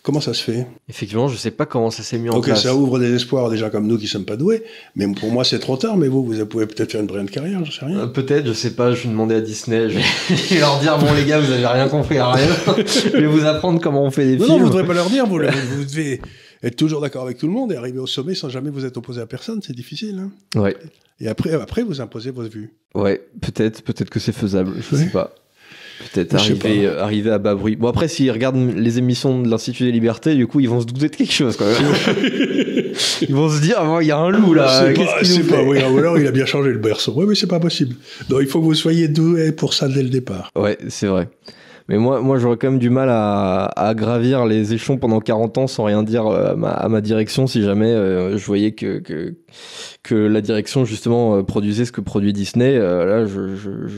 [0.05, 0.67] Comment ça se fait?
[0.89, 2.63] Effectivement, je sais pas comment ça s'est mis en Ok, place.
[2.65, 4.63] ça ouvre des espoirs déjà comme nous qui sommes pas doués,
[4.97, 5.97] mais pour moi c'est trop tard.
[5.97, 8.09] Mais vous, vous pouvez peut-être faire une brillante carrière, je sais Euh, rien.
[8.09, 10.05] Peut-être, je sais pas, je vais demander à Disney, je vais,
[10.37, 13.27] je vais leur dire, bon les gars, vous avez rien compris à rien, je vais
[13.27, 14.49] vous apprendre comment on fait des non, films.
[14.59, 15.25] non, vous ne devrez pas leur dire.
[15.27, 16.21] Vous, vous devez
[16.63, 18.99] être toujours d'accord avec tout le monde et arriver au sommet sans jamais vous être
[18.99, 19.61] opposé à personne.
[19.63, 20.19] C'est difficile.
[20.19, 20.77] Hein Ouais,
[21.19, 22.75] et après, après, vous imposez votre vue.
[22.95, 25.05] ouais, peut-être, peut-être que c'est faisable, je Ouais.
[25.05, 25.35] sais pas.
[26.13, 27.77] Peut-être arriver, euh, arriver à bas bruit.
[27.77, 30.87] Bon après, s'ils regardent les émissions de l'Institut des Libertés, du coup, ils vont se
[30.87, 31.77] douter de quelque chose quand même.
[33.23, 34.81] ils vont se dire, ah, il y a un loup là.
[34.81, 36.71] c'est qu'est-ce pas, qu'il c'est nous pas, fait oui, ou alors il a bien changé
[36.71, 37.13] le berceau.
[37.17, 37.95] Oui, mais c'est pas possible.
[38.29, 40.51] Donc il faut que vous soyez doué pour ça dès le départ.
[40.57, 41.29] Ouais, c'est vrai.
[41.89, 45.59] Mais moi, moi j'aurais quand même du mal à, à gravir les échelons pendant 40
[45.59, 48.73] ans sans rien dire euh, à ma, à ma direction si jamais euh, je voyais
[48.73, 49.35] que, que,
[50.03, 52.75] que la direction justement euh, produisait ce que produit Disney.
[52.77, 53.31] euh, là,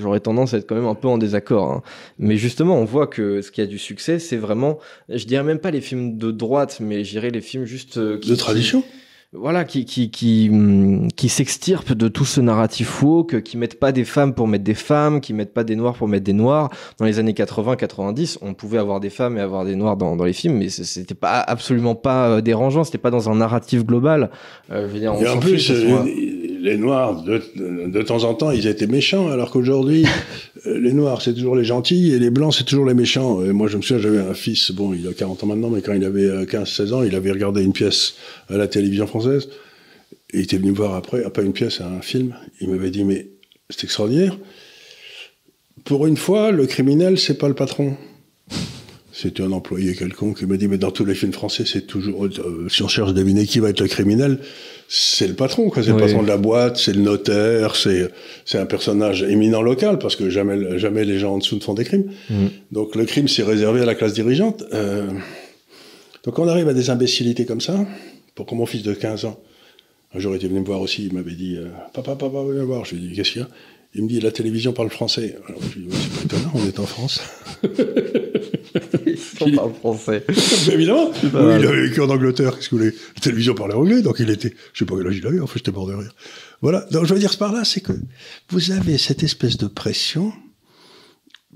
[0.01, 1.71] j'aurais tendance à être quand même un peu en désaccord.
[1.71, 1.83] hein.
[2.19, 5.61] Mais justement, on voit que ce qui a du succès, c'est vraiment, je dirais même
[5.61, 8.19] pas les films de droite, mais je dirais les films juste...
[8.21, 8.81] qui- De tradition.
[8.83, 8.89] qui-
[9.39, 13.93] voilà, qui, qui, qui, hum, qui s'extirpent de tout ce narratif woke, qui mettent pas
[13.93, 16.71] des femmes pour mettre des femmes, qui mettent pas des noirs pour mettre des noirs.
[16.99, 20.25] Dans les années 80-90, on pouvait avoir des femmes et avoir des noirs dans, dans
[20.25, 24.31] les films, mais c'était pas absolument pas euh, dérangeant, c'était pas dans un narratif global.
[24.71, 25.73] Euh, je veux dire, on Et en plus,
[26.57, 27.41] euh, les Noirs, de,
[27.87, 30.05] de temps en temps, ils étaient méchants, alors qu'aujourd'hui,
[30.67, 33.45] euh, les Noirs, c'est toujours les gentils, et les Blancs, c'est toujours les méchants.
[33.45, 35.83] Et moi, je me souviens, j'avais un fils, bon, il a 40 ans maintenant, mais
[35.83, 38.15] quand il avait euh, 15-16 ans, il avait regardé une pièce
[38.49, 39.49] à la télévision française,
[40.33, 42.91] et il était venu me voir après, ah, pas une pièce, un film, il m'avait
[42.91, 43.29] dit, mais
[43.71, 44.39] c'est extraordinaire,
[45.85, 47.97] pour une fois, le criminel, c'est pas le patron.
[49.17, 50.39] C'était un employé quelconque.
[50.39, 53.09] Qui m'a dit mais dans tous les films français c'est toujours euh, si on cherche
[53.09, 54.39] à deviner qui va être le criminel
[54.89, 55.83] c'est le patron quoi.
[55.83, 58.11] C'est le patron de la boîte c'est le notaire c'est
[58.45, 61.75] c'est un personnage éminent local parce que jamais jamais les gens en dessous ne font
[61.75, 62.13] des crimes.
[62.29, 62.47] Mm.
[62.73, 64.65] donc le crime c'est réservé à la classe dirigeante.
[64.75, 65.07] Euh,
[66.25, 67.87] donc on arrive à des imbécilités comme ça.
[68.35, 69.41] Pour que mon fils de 15 ans
[70.15, 72.65] un jour il était venu me voir aussi il m'avait dit euh, papa papa viens
[72.65, 73.49] voir je lui ai dit qu'est-ce qu'il y a?
[73.95, 76.53] Il me dit la télévision parle français alors je lui ai dit c'est pas étonnant
[76.55, 77.21] on est en France
[79.41, 80.25] on parle français.
[80.73, 81.11] évidemment.
[81.23, 82.57] Oui, il avait vécu en Angleterre.
[82.57, 84.55] Qu'est-ce que vous voulez La télévision parlait anglais, donc il était.
[84.73, 85.41] Je sais pas quel âge il avait.
[85.41, 86.13] En fait, j'étais mort de rire.
[86.63, 86.87] Voilà.
[86.91, 87.93] Donc, je veux dire par là, c'est que
[88.51, 90.33] vous avez cette espèce de pression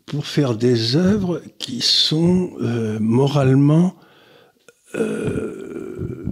[0.06, 3.96] pour faire des œuvres qui sont euh, moralement
[4.94, 6.24] euh,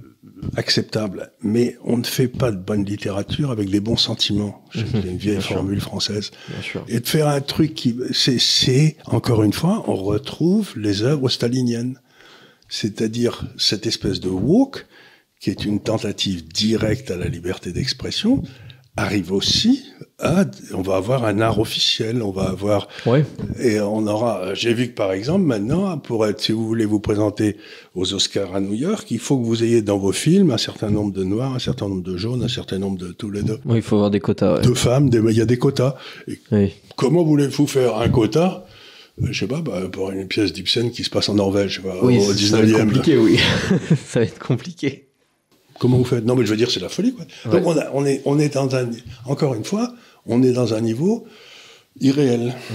[0.56, 1.32] acceptable.
[1.42, 4.64] Mais on ne fait pas de bonne littérature avec des bons sentiments.
[4.74, 5.10] C'est mhm.
[5.10, 6.30] une vieille formule française.
[6.88, 11.98] Et de faire un truc qui, c'est, encore une fois, on retrouve les œuvres staliniennes.
[12.68, 14.86] C'est-à-dire cette espèce de woke,
[15.40, 18.42] qui est une tentative directe à la liberté d'expression,
[18.98, 19.84] arrive aussi
[20.18, 23.24] à, on va avoir un art officiel, on va avoir, ouais.
[23.60, 26.98] et on aura, j'ai vu que par exemple maintenant, pour être, si vous voulez vous
[26.98, 27.56] présenter
[27.94, 30.90] aux Oscars à New York, il faut que vous ayez dans vos films un certain
[30.90, 33.60] nombre de noirs, un certain nombre de jaunes, un certain nombre de tous les deux.
[33.64, 34.56] Oui, il faut avoir des quotas.
[34.56, 34.62] Ouais.
[34.62, 35.94] De femmes, il y a des quotas.
[36.50, 36.72] oui.
[36.96, 38.66] Comment voulez-vous faire un quota?
[39.22, 42.32] Je sais pas, bah, pour une pièce d'Ibsen qui se passe en Norvège, oui, au
[42.32, 42.36] 19e.
[42.48, 43.38] Ça va être compliqué, oui.
[44.06, 45.07] ça va être compliqué.
[45.78, 46.24] Comment vous faites?
[46.24, 47.24] Non, mais je veux dire, c'est la folie, quoi.
[47.50, 48.88] Donc on, a, on, est, on est dans un,
[49.26, 49.92] encore une fois,
[50.26, 51.26] on est dans un niveau
[52.00, 52.54] irréel.
[52.70, 52.74] Mm.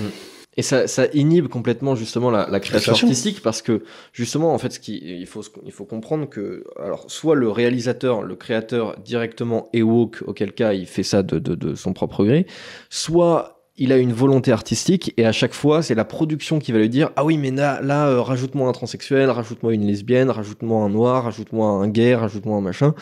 [0.55, 4.73] Et ça, ça, inhibe complètement justement la, la création artistique parce que justement en fait
[4.73, 9.67] ce qui il faut il faut comprendre que alors soit le réalisateur le créateur directement
[9.73, 12.45] est woke auquel cas il fait ça de, de, de son propre gré
[12.91, 16.79] soit il a une volonté artistique et à chaque fois c'est la production qui va
[16.79, 20.83] lui dire ah oui mais là, là euh, rajoute-moi un transsexuel, rajoute-moi une lesbienne, rajoute-moi
[20.83, 22.93] un noir, rajoute-moi un gay, rajoute-moi un machin.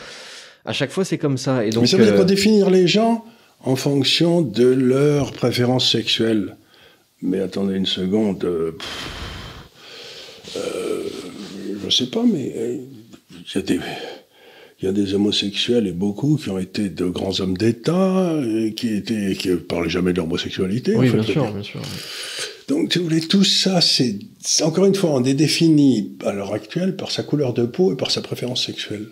[0.64, 1.64] À chaque fois c'est comme ça.
[1.64, 2.24] Et donc, mais ça veut dire euh...
[2.24, 3.24] définir les gens
[3.64, 6.56] en fonction de leurs préférences sexuelles.
[7.20, 8.44] Mais attendez une seconde.
[8.44, 8.72] Euh,
[10.56, 11.02] euh
[11.84, 12.78] je sais pas, mais euh,
[13.30, 13.80] il y a des
[14.82, 18.34] il y a des homosexuels et beaucoup qui ont été de grands hommes d'État,
[18.76, 20.96] qui étaient, qui parlaient jamais de l'homosexualité.
[20.96, 21.80] Oui, bien sûr, bien sûr.
[22.68, 24.18] Donc, vous voulez, tout ça, c'est,
[24.62, 27.96] encore une fois, on est défini à l'heure actuelle par sa couleur de peau et
[27.96, 29.06] par sa préférence sexuelle.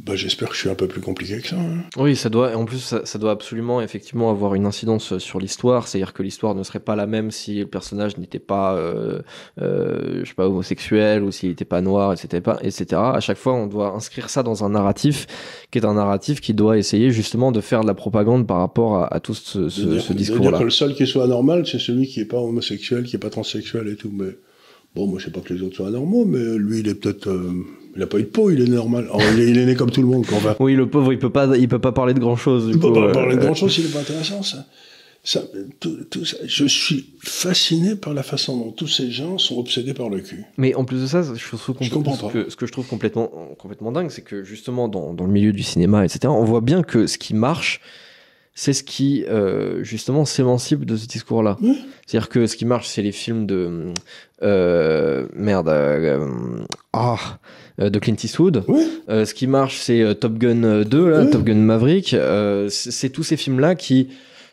[0.00, 1.56] Bah, j'espère que je suis un peu plus compliqué que ça.
[1.56, 1.82] Hein.
[1.96, 5.88] Oui, ça doit, en plus, ça, doit absolument effectivement avoir une incidence sur l'histoire.
[5.88, 9.22] C'est-à-dire que l'histoire ne serait pas la même si le personnage n'était pas, euh,
[9.60, 12.86] euh, je sais pas, homosexuel ou s'il n'était pas noir, etc., etc.
[12.94, 15.26] À chaque fois, on doit inscrire ça dans un narratif
[15.72, 19.12] qui est un narratif qui doit essayer justement de faire de la propagande par rapport
[19.12, 20.50] à, tout ce, ce, discours-là.
[20.50, 23.20] dire que le seul qui soit anormal, c'est celui qui n'est pas homosexuel, qui n'est
[23.20, 24.12] pas transsexuel et tout.
[24.12, 24.36] Mais
[24.98, 27.28] bon, moi, je sais pas que les autres soient anormaux, mais lui, il est peut-être.
[27.28, 27.52] Euh,
[27.94, 29.08] il n'a pas eu de peau, il est normal.
[29.36, 30.24] il, est, né comme tout le monde.
[30.28, 30.56] Quand va.
[30.60, 32.68] Oui, le pauvre, il peut pas, il peut pas parler de grand chose.
[32.72, 34.66] Il peut pas parler de grand chose, il n'est pas intéressant, ça.
[35.24, 35.42] ça,
[35.80, 36.36] tout, ça.
[36.44, 40.44] Je suis fasciné par la façon dont tous ces gens sont obsédés par le cul.
[40.58, 42.86] Mais en plus de ça, je, trouve je comprends ce que, ce que je trouve
[42.86, 46.60] complètement, complètement dingue, c'est que justement, dans, dans, le milieu du cinéma, etc., on voit
[46.60, 47.80] bien que ce qui marche,
[48.60, 51.56] c'est ce qui euh, justement s'émancipe de ce discours-là.
[52.04, 53.92] C'est-à-dire que ce qui marche, c'est les films de
[54.42, 56.26] euh, merde, euh,
[56.92, 57.38] ah,
[57.80, 58.64] euh, de Clint Eastwood.
[59.08, 62.16] Euh, ce qui marche, c'est euh, Top Gun 2, là, Top Gun Maverick.
[62.68, 64.08] c'est tous ces films-là qui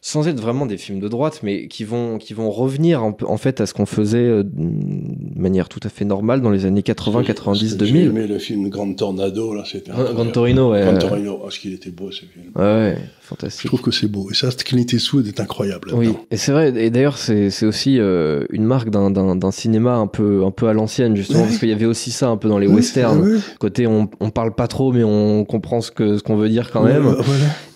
[0.08, 3.38] sans être vraiment des films de droite, mais qui vont, qui vont revenir en, en
[3.38, 6.84] fait à ce qu'on faisait euh, de manière tout à fait normale dans les années
[6.84, 7.96] 80, 90, 2000.
[7.96, 10.84] J'ai aimé le film Grand Tornado, là, c'était Grand Torino, ouais.
[10.84, 12.52] Grand Torino, parce qu'il était beau ce film.
[12.56, 13.63] Ouais, fantastique.
[13.63, 14.30] Je trouve que c'est beau.
[14.30, 15.89] Et ça, Clint Eastwood est incroyable.
[15.96, 16.72] Oui, et c'est vrai.
[16.78, 21.15] Et d'ailleurs, c'est aussi euh, une marque d'un cinéma un peu, un peu à l'ancienne,
[21.15, 23.41] justement, parce qu'il y avait aussi ça un peu dans les westerns.
[23.58, 26.70] Côté, on, on parle pas trop, mais on comprend ce que ce qu'on veut dire
[26.70, 27.02] quand même.
[27.02, 27.24] Voilà.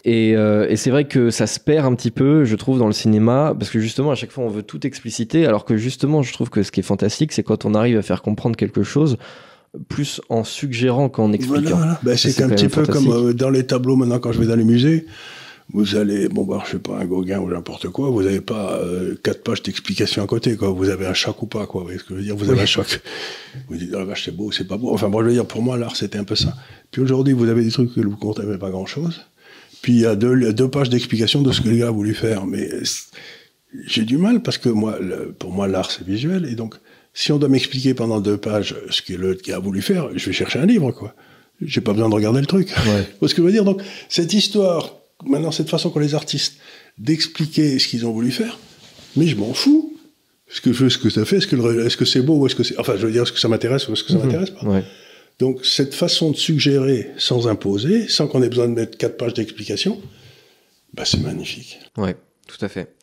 [0.06, 2.88] Et, euh, et c'est vrai que ça se perd un petit peu, je trouve, dans
[2.88, 6.22] le cinéma, parce que justement, à chaque fois, on veut tout expliciter, alors que justement,
[6.22, 8.84] je trouve que ce qui est fantastique, c'est quand on arrive à faire comprendre quelque
[8.84, 9.18] chose
[9.88, 11.78] plus en suggérant qu'en expliquant.
[11.78, 14.48] Voilà, ben, c'est un petit peu comme euh, dans les tableaux maintenant quand je vais
[14.48, 15.06] dans les musées.
[15.72, 18.80] Vous allez, bon bah je sais pas, un Gauguin ou n'importe quoi, vous n'avez pas
[18.80, 20.70] euh, quatre pages d'explication à côté, quoi.
[20.70, 21.82] Vous avez un choc ou pas, quoi.
[21.82, 22.36] Vous voyez ce que je veux dire?
[22.36, 23.00] Vous avez un choc.
[23.70, 24.92] Vous dites, oh, c'est beau, c'est pas beau.
[24.92, 26.56] Enfin, bon, je veux dire, pour moi, l'art, c'était un peu ça.
[26.90, 29.22] Puis aujourd'hui, vous avez des trucs que vous comptez pas grand chose.
[29.82, 32.13] Puis il y a deux, deux pages d'explication de ce que le gars a voulu
[32.13, 32.46] faire.
[32.46, 32.70] Mais
[33.88, 34.98] j'ai du mal parce que moi,
[35.38, 36.46] pour moi, l'art, c'est visuel.
[36.52, 36.76] Et donc,
[37.13, 40.26] si on doit m'expliquer pendant deux pages ce que le gars a voulu faire, je
[40.28, 41.15] vais chercher un livre, quoi.
[41.62, 42.70] J'ai pas besoin de regarder le truc.
[42.88, 43.08] Ouais.
[43.28, 46.56] ce que je veux dire, donc, cette histoire, maintenant, cette façon qu'ont les artistes
[46.98, 48.58] d'expliquer ce qu'ils ont voulu faire,
[49.15, 49.94] mais je m'en fous.
[50.52, 52.56] Est-ce que je ce que ça fait Est-ce que est-ce que c'est beau ou est-ce
[52.56, 54.26] que c'est enfin je veux dire est-ce que ça m'intéresse ou est-ce que ça Mhm.
[54.26, 54.65] m'intéresse pas?
[54.65, 54.84] Ouais.
[55.39, 59.34] Donc cette façon de suggérer sans imposer, sans qu'on ait besoin de mettre quatre pages
[59.34, 59.97] d'explication,
[60.93, 61.80] bah c'est magnifique.
[61.97, 62.15] Ouais,
[62.47, 62.93] tout à fait.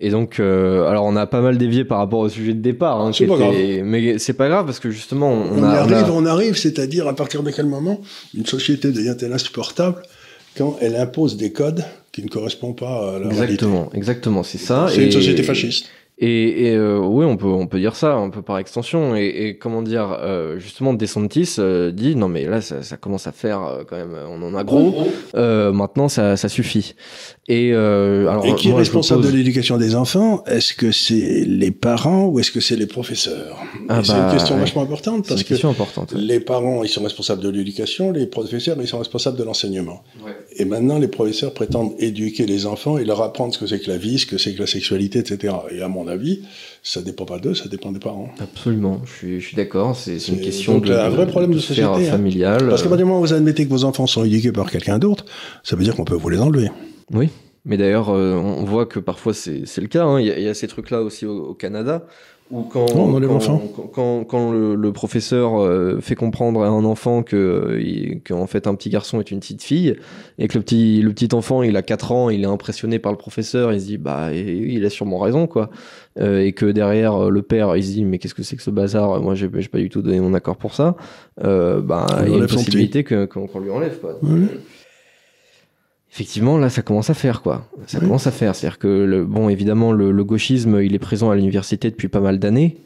[0.00, 3.00] Et donc, euh, alors on a pas mal dévié par rapport au sujet de départ,
[3.00, 5.76] hein, C'est qui pas était- mais c'est pas grave parce que justement on, On, y
[5.76, 8.00] a, on a- arrive, on arrive, c'est-à-dire à partir de quel moment
[8.34, 10.02] une société devient-elle insupportable
[10.56, 13.42] quand elle impose des codes qui ne correspondent pas à la réalité?
[13.54, 14.88] exactement, exactement, c'est ça.
[14.88, 15.86] C'est une société fasciste.
[16.24, 19.16] Et, et euh, oui, on peut, on peut dire ça un peu par extension.
[19.16, 23.26] Et, et comment dire, euh, justement, DeSantis euh, dit non mais là ça, ça commence
[23.26, 25.08] à faire euh, quand même, on en a gros.
[25.34, 26.94] Euh, maintenant ça, ça suffit.
[27.48, 30.44] Et euh, alors Et qui est moi, responsable pose- de l'éducation des enfants?
[30.46, 33.58] Est-ce que c'est les parents ou est-ce que c'est les professeurs?
[33.88, 34.60] Ah C'est bah, une question ouais.
[34.60, 36.12] vachement importante C'est parce une que question importante.
[36.12, 36.20] ouais.
[36.20, 40.04] les parents, ils sont responsables de l'éducation, les professeurs, ils sont responsables de l'enseignement.
[40.24, 40.30] Ouais.
[40.56, 43.90] Et maintenant, les professeurs prétendent éduquer les enfants et leur apprendre ce que c'est que
[43.90, 45.52] la vie, ce que c'est que la sexualité, etc.
[45.72, 46.11] Et à mon avis,
[46.82, 48.28] ça dépend pas d'eux, ça dépend des parents.
[48.40, 49.96] Absolument, je suis, je suis d'accord.
[49.96, 52.00] C'est une question donc de, un vrai problème de société, hein.
[52.10, 52.68] familiale.
[52.68, 54.98] Parce qu'à partir du moment où vous admettez que vos enfants sont éduqués par quelqu'un
[54.98, 55.24] d'autre,
[55.62, 56.70] ça veut dire qu'on peut vous les enlever.
[57.12, 57.28] Oui,
[57.64, 60.04] mais d'ailleurs, euh, on voit que parfois c'est le cas.
[60.04, 60.20] hein.
[60.20, 62.06] Il y, a- il y a ces trucs-là aussi au, au Canada.
[62.52, 63.34] Où quand, Oh, quand,
[63.74, 68.20] quand, quand- quand le, le professeur euh, fait comprendre à un enfant que euh, il-
[68.22, 69.96] qu'en fait un petit garçon est une petite fille
[70.38, 73.10] et que le petit le petit enfant il a 4 ans il est impressionné par
[73.10, 75.70] le professeur il se dit bah il a sûrement raison quoi.
[76.20, 78.62] Euh, et que derrière euh, le père il se dit mais qu'est-ce que c'est que
[78.62, 79.18] ce bazar?
[79.22, 80.94] Moi j'ai pas du tout donné mon accord pour ça.
[81.42, 84.18] Euh, bah il y a une possibilité que- qu'on qu'on lui enlève quoi.
[84.22, 84.30] Ouais.
[86.12, 87.66] Euh, Effectivement, là, ça commence à faire, quoi.
[87.86, 88.04] Ça Oui.
[88.06, 88.54] commence à faire.
[88.54, 92.20] C'est-à-dire que, le, bon, évidemment, le, le gauchisme, il est présent à l'université depuis pas
[92.20, 92.76] mal d'années.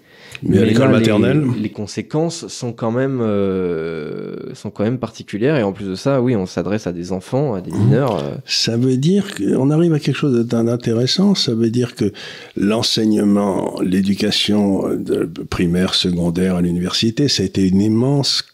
[0.42, 5.56] Mais à l'école maternelle, les, les conséquences sont quand même, euh, sont quand même particulières.
[5.56, 7.78] Et en plus de ça, oui, on s'adresse à des enfants, à des Mmh.
[7.78, 8.16] mineurs.
[8.22, 11.34] euh, ça veut dire qu'on arrive à quelque chose d'intéressant.
[11.34, 12.12] Ça veut dire que
[12.56, 18.44] l'enseignement, l'éducation de primaire, secondaire à l'université, ça a été une immense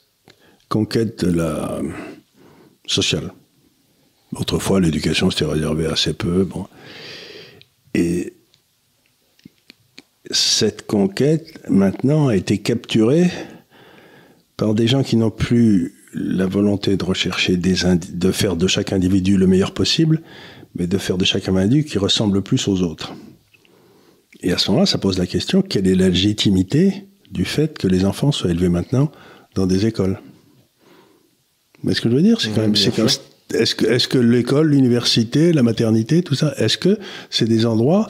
[0.69, 1.81] conquête de la
[2.87, 3.33] sociale.
[4.37, 6.45] Autrefois, l'éducation c'était réservé à assez peu.
[6.45, 6.67] Bon.
[7.95, 8.33] Et
[10.31, 13.31] cette conquête, maintenant, a été capturée
[14.57, 17.75] par des gens qui n'ont plus la volonté de rechercher des
[18.13, 20.23] de faire de chaque individu le meilleur possible,
[20.75, 23.15] mais de faire de chaque individu qui ressemble le plus aux autres.
[24.43, 27.87] Et à ce moment-là, ça pose la question quelle est la légitimité du fait que
[27.87, 29.11] les enfants soient élevés maintenant
[29.55, 30.21] dans des écoles?
[31.83, 33.09] Mais ce que je veux dire, c'est quand c'est même-
[33.55, 36.99] est-ce que, l'école, l'université, la maternité, tout ça, est-ce que
[37.31, 38.09] c'est des endroits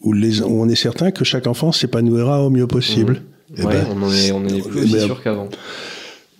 [0.00, 3.22] où, les, où on est certain que chaque enfant s'épanouira au mieux possible
[3.56, 5.48] Eh ouais, ben, on en est, on en est plus eh aussi ben, sûr qu'avant.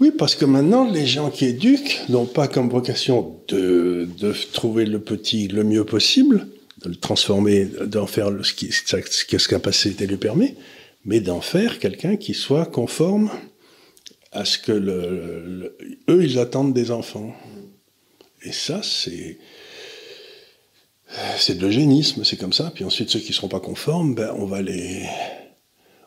[0.01, 4.85] oui, parce que maintenant, les gens qui éduquent n'ont pas comme vocation de, de trouver
[4.87, 6.47] le petit le mieux possible,
[6.85, 8.97] de le transformer, d'en faire le- ce qui- ce
[9.39, 10.55] ce capacité lui permet,
[11.05, 13.31] mais d'en faire quelqu'un qui soit conforme
[14.31, 15.01] à ce que le,
[15.47, 15.77] le-
[16.11, 17.35] eux, ils attendent des enfants.
[18.49, 19.39] Et ça, c'est
[21.39, 22.71] c'est de l'eugénisme, c'est comme ça.
[22.75, 25.03] Puis ensuite, ceux qui ne seront pas conformes, ben, on va les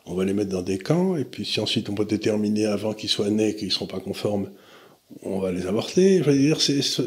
[0.06, 2.92] on va les mettre dans des camps, et puis si ensuite on peut déterminer avant
[2.92, 4.50] qu'ils soient nés qu'ils ne seront pas conformes,
[5.22, 6.18] on va les avorter.
[6.18, 6.58] Je veux dire,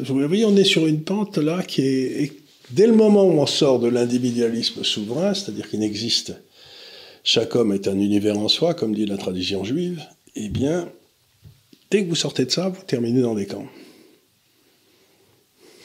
[0.04, 2.32] vous voyez, on est sur une pente là qui est.
[2.70, 6.34] dès le moment où on sort de l'individualisme souverain, c'est-à-dire qu'il n'existe.
[7.24, 10.00] Chaque homme est un univers en soi, comme dit la tradition juive,
[10.34, 10.88] eh bien,
[11.90, 13.66] dès que vous sortez de ça, vous terminez dans des camps.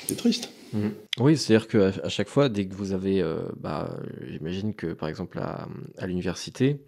[0.07, 0.49] C'est triste.
[0.73, 0.91] Mhm.
[1.19, 3.97] Oui, c'est-à-dire qu'à à chaque fois, dès que vous avez, euh, bah,
[4.29, 6.81] j'imagine que par exemple à, à l'université,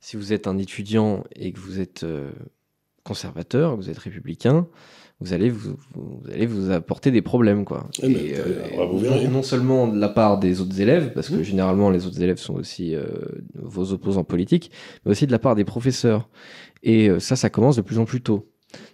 [0.00, 2.30] si vous êtes un étudiant et que vous êtes euh,
[3.04, 4.66] conservateur, que vous êtes républicain,
[5.20, 7.88] vous allez vous, vous allez vous apporter des problèmes, quoi.
[8.02, 9.24] Eh ben, Et, euh, vous verrez.
[9.26, 11.42] non, non seulement de la part des autres élèves, parce que Mhm.
[11.42, 13.04] généralement les autres élèves sont aussi euh,
[13.54, 14.70] vos opposants politiques,
[15.04, 16.28] mais aussi de la part des professeurs.
[16.82, 18.49] Et euh, ça, ça commence de plus en plus tôt.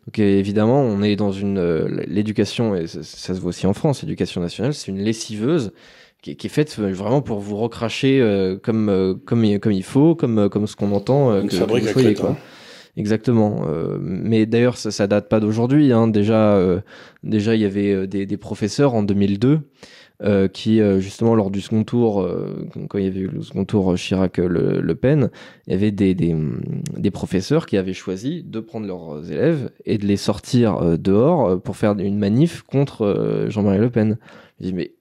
[0.07, 3.75] Donc évidemment, on est dans une euh, l'éducation et ça, ça se voit aussi en
[3.75, 5.73] France, l'éducation nationale, c'est une lessiveuse
[6.23, 9.59] qui, est- qui est faite euh, vraiment pour vous recracher euh, comme euh, comme il-
[9.59, 12.37] comme il faut, comme euh, comme ce qu'on entend euh, que, vous soyez, quoi.
[12.97, 13.67] Exactement.
[13.69, 15.93] euh, mais d'ailleurs, ça, ça date pas d'aujourd'hui.
[15.93, 16.09] Hein.
[16.09, 16.81] Déjà, euh,
[17.25, 19.61] déjà, il y avait des, des professeurs en 2002
[20.23, 23.43] euh, qui, euh, justement, lors du second tour, euh, quand il y avait eu le
[23.43, 25.31] second tour Chirac-Le Le Pen,
[25.67, 26.35] il y avait des, des,
[26.97, 31.77] des professeurs qui avaient choisi de prendre leurs élèves et de les sortir dehors pour
[31.77, 34.19] faire une manif contre Jean-Marie Le Pen.
[34.61, 34.93] Je dis, mais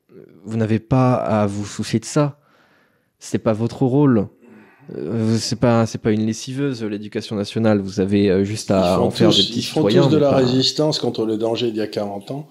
[0.43, 2.39] vous n'avez pas à vous soucier de ça.
[3.19, 4.28] C'est pas votre rôle.
[4.95, 9.04] Euh, c'est pas c'est pas une lessiveuse l'éducation nationale vous avez juste à Ils font
[9.06, 11.71] en faire des petits ils font citoyens tous de la pas- résistance contre le danger
[11.71, 12.47] d'il y a 40 ans.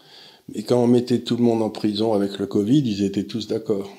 [0.52, 3.48] Mais quand on mettait tout le monde en prison avec le Covid, ils étaient tous
[3.48, 3.90] d'accord.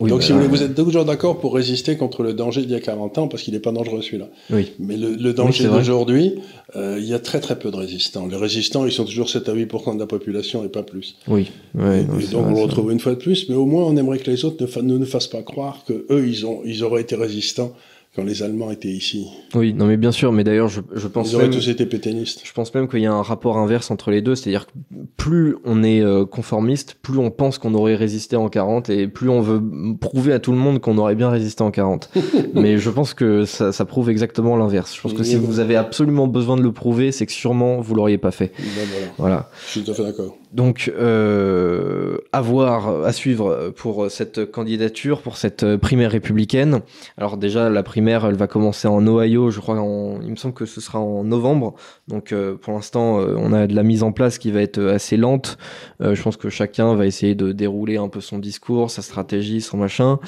[0.00, 2.74] Donc, si vous voulez, vous êtes toujours d'accord pour résister contre le danger d'il y
[2.74, 4.28] a 40 ans, parce qu'il n'est pas dangereux celui-là.
[4.50, 4.72] Oui.
[4.80, 6.34] Mais le, danger d'aujourd'hui,
[6.74, 8.26] euh, il y a très très peu de résistants.
[8.26, 11.16] Les résistants, ils sont toujours 7 à 8% de la population et pas plus.
[11.28, 11.50] Oui.
[11.78, 12.02] et,
[12.32, 14.44] donc, on le retrouve une fois de plus, mais au moins, on aimerait que les
[14.44, 17.72] autres ne, ne nous fassent pas croire que eux, ils, ont, ils auraient été résistants
[18.14, 19.26] quand les Allemands étaient ici.
[19.54, 22.42] Oui, non mais bien sûr, mais d'ailleurs je, je pense Ils auraient tous été pétainistes.
[22.44, 24.72] Je pense même qu'il y a un rapport inverse entre les deux, c'est-à-dire que
[25.16, 29.28] plus on est euh, conformiste, plus on pense qu'on aurait résisté en 40 et plus
[29.28, 29.60] on veut
[30.00, 32.10] prouver à tout le monde qu'on aurait bien résisté en 40.
[32.54, 34.94] mais je pense que ça, ça prouve exactement l'inverse.
[34.94, 37.94] Je pense que si vous avez absolument besoin de le prouver, c'est que sûrement vous
[37.96, 38.52] l'auriez pas fait.
[38.58, 39.12] Ben voilà.
[39.18, 39.50] voilà.
[39.66, 40.36] Je suis tout à fait d'accord.
[40.52, 46.82] Donc, euh, à voir, à suivre pour cette candidature, pour cette primaire républicaine.
[47.18, 49.76] Alors déjà, la primaire, elle va commencer en Ohio, je crois,
[50.22, 51.74] il me semble que ce sera en novembre.
[52.08, 54.80] Donc, euh, pour l'instant, euh, on a de la mise en place qui va être
[54.80, 55.58] assez lente.
[56.00, 59.60] Euh, je pense que chacun va essayer de dérouler un peu son discours, sa stratégie,
[59.60, 60.18] son machin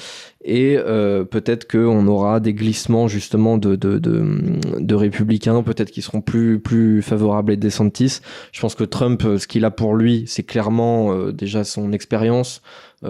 [0.47, 7.51] et euh, peut-être qu'on aura des glissements justement de, républicains, peut-être qui seront plus, favorables
[7.51, 8.21] à DeSantis.
[8.53, 11.91] Je pense que Trump, euh, ce qu'il a pour lui, c'est clairement euh, déjà son
[11.91, 12.61] expérience,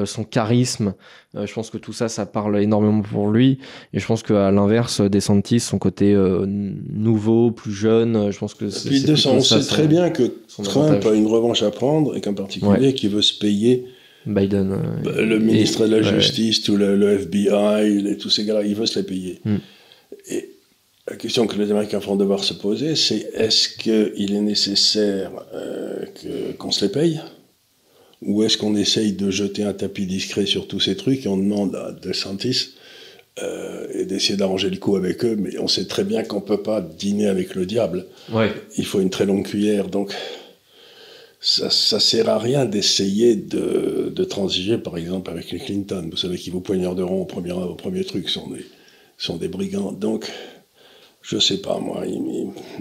[0.05, 0.93] son charisme.
[1.33, 3.59] je pense que tout ça, ça parle énormément pour lui.
[3.93, 6.13] Et je pense qu'à l'inverse, DeSantis, son côté
[6.45, 9.27] nouveau, plus jeune, je pense que c'est...
[9.27, 10.23] on sait très bien que
[10.63, 13.85] Trump a une revanche à prendre et qu'en particulier qu'il veut se payer
[14.27, 14.71] Biden.
[14.73, 18.87] Euh, bah, le ministre de la Justice, tout le, FBI, tous ces gars-là, ils veulent
[18.87, 19.39] se les payer.
[19.45, 19.57] Hmm.
[20.29, 20.49] Et
[21.09, 26.05] la question que les Américains vont devoir se poser, c'est est-ce qu'il est nécessaire euh,
[26.57, 27.21] qu'on se les paye?
[28.21, 31.37] Ou est-ce qu'on essaye de jeter un tapis discret sur tous ces trucs et on
[31.37, 32.73] demande à DeSantis
[33.43, 36.45] euh, et d'essayer d'arranger le coup avec eux, mais on sait très bien qu'on ne
[36.45, 38.07] peut pas dîner avec le diable.
[38.31, 38.51] Ouais.
[38.77, 40.11] Il faut une très longue cuillère, donc
[41.39, 46.07] ça, ça sert à rien d'essayer de, de, transiger, par exemple, avec les Clinton.
[46.09, 48.65] Vous savez qu'ils vous poignarderont au premier, au premier truc, sont des,
[49.19, 49.91] sont des brigands.
[49.91, 50.31] Donc,
[51.21, 52.05] je sais pas, moi,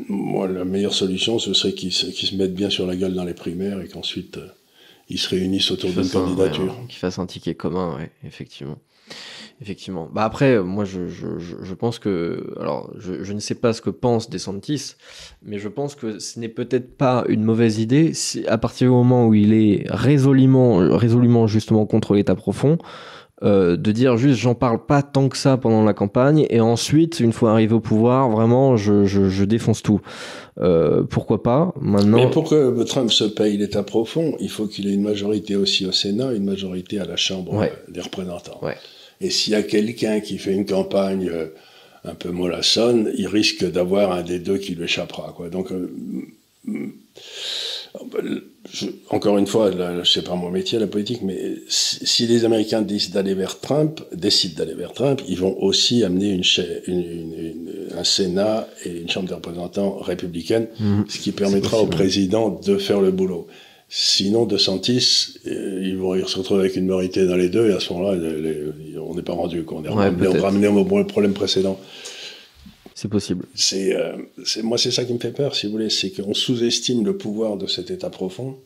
[0.09, 3.25] moi, la meilleure solution, ce serait qu'ils se, se mettent bien sur la gueule dans
[3.25, 4.49] les primaires et qu'ensuite, euh,
[5.09, 6.75] ils se réunissent autour d'une candidature.
[6.89, 8.79] qu'ils fassent un ticket commun, ouais, effectivement.
[9.63, 10.11] Effectivement.
[10.13, 13.81] Bah après, moi, je, je, je pense que, alors, je, je, ne sais pas ce
[13.81, 14.97] que pense DeSantis,
[15.43, 18.93] mais je pense que ce n'est peut-être pas une mauvaise idée si, à partir du
[18.93, 22.77] moment où il est résolument, résolument justement contre l'État profond,
[23.43, 27.21] euh, de dire juste j'en parle pas tant que ça pendant la campagne et ensuite
[27.21, 30.01] une fois arrivé au pouvoir vraiment je, je, je défonce tout
[30.59, 31.75] euh, pourquoi pas?
[31.81, 35.55] Maintenant mais pour que Trump se paye l'État profond il faut qu'il ait une majorité
[35.55, 38.77] aussi au Sénat une majorité à la Chambre des représentants ouais.
[39.21, 41.47] Et s'il y a quelqu'un qui fait une campagne euh,
[42.05, 45.33] un peu mollassonne, il risque d'avoir un des deux qui lui échappera.
[45.37, 45.49] Quoi.
[45.49, 45.91] Donc, euh,
[49.11, 53.15] encore une fois, là, sais pas mon métier, la politique, mais si, les Américains décident
[53.15, 56.43] d'aller vers Trump, décident d'aller vers Trump, ils vont aussi amener une,
[56.87, 57.65] une,
[57.97, 61.03] un Sénat et une Chambre des représentants républicaine, mmh.
[61.09, 63.47] ce qui permettra au président de faire le boulot.
[63.89, 67.73] Sinon, de Santis, euh, ils vont se retrouver avec une minorité dans les deux, et
[67.73, 68.19] à ce moment-là,
[69.01, 69.65] on n'est pas rendu.
[69.71, 69.89] On est
[70.41, 71.79] ramené, au problème précédent.
[72.97, 73.45] C'est possible.
[73.55, 74.17] C'est, euh,
[74.63, 77.59] moi, c'est ça qui me fait peur, si vous voulez, c'est qu'on sous-estime le pouvoir
[77.59, 78.59] de cet État profond,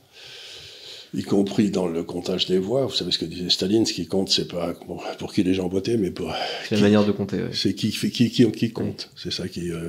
[1.13, 2.87] y compris dans le comptage des voix.
[2.87, 4.75] Vous savez ce que disait Staline, ce qui compte, c'est pas
[5.19, 6.33] pour qui les gens votaient, mais pour.
[6.69, 7.41] C'est la manière de compter.
[7.53, 9.11] C'est qui, qui, qui, qui compte.
[9.17, 9.73] C'est ça qui.
[9.73, 9.89] Euh,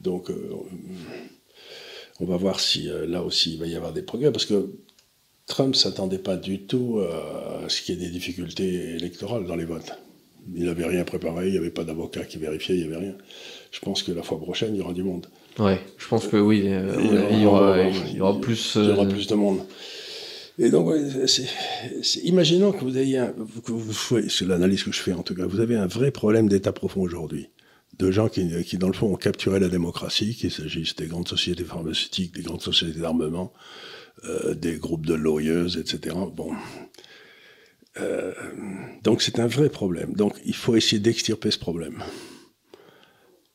[0.00, 0.32] donc
[2.18, 4.72] on va voir si euh, là aussi il va y avoir des progrès, parce que
[5.46, 9.64] Trump s'attendait pas du tout à ce qu'il y ait des difficultés électorales dans les
[9.64, 9.92] votes.
[10.56, 13.14] Il n'avait rien préparé, il n'y avait pas d'avocat qui vérifiait, il n'y avait rien.
[13.70, 15.26] Je pense que la fois prochaine, il y aura du monde.
[15.58, 16.96] Ouais, je pense que oui, euh,
[17.30, 18.74] il, y aura, il, y aura, plus.
[18.76, 19.60] Il y aura plus de monde.
[20.58, 20.94] Et donc,
[22.22, 23.34] imaginons que vous ayez un,
[24.28, 27.02] c'est l'analyse que je fais en tout cas, vous avez un vrai problème d'état profond
[27.02, 27.48] aujourd'hui
[27.98, 31.28] de gens qui, qui, dans le fond, ont capturé la démocratie, qu'il s'agisse des grandes
[31.28, 33.52] sociétés pharmaceutiques, des grandes sociétés d'armement,
[34.24, 36.16] euh, des groupes de lawyers, etc.
[36.34, 36.52] Bon.
[37.98, 38.32] Euh,
[39.02, 40.12] donc c'est un vrai problème.
[40.12, 42.02] Donc il faut essayer d'extirper ce problème.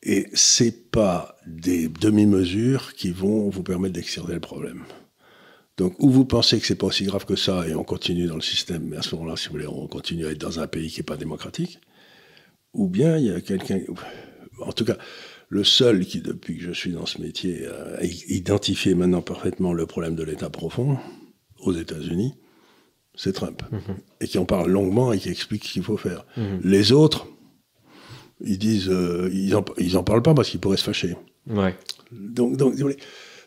[0.02, 4.82] Et c'est pas des demi-mesures qui vont vous permettre d'extirper le problème.
[5.76, 8.34] Donc, ou vous pensez que c'est pas aussi grave que ça et on continue dans
[8.34, 10.66] le système, mais à ce moment-là, si vous voulez, on continue à être dans un
[10.66, 11.80] pays qui est pas démocratique,
[12.74, 13.80] ou bien il y a quelqu'un,
[14.60, 14.96] en tout cas,
[15.48, 19.86] le seul qui, depuis que je suis dans ce métier, a identifié maintenant parfaitement le
[19.86, 20.98] problème de l'État profond
[21.60, 22.34] aux États-Unis,
[23.14, 23.62] c'est Trump.
[23.70, 23.96] Mhm.
[24.20, 26.24] Et qui en parle longuement et qui explique ce qu'il faut faire.
[26.36, 26.60] Mhm.
[26.64, 27.26] Les autres,
[28.44, 31.16] ils disent, euh, ils, en, ils en parlent pas parce qu'ils pourraient se fâcher.
[31.48, 31.74] Ouais.
[32.12, 32.74] Donc, donc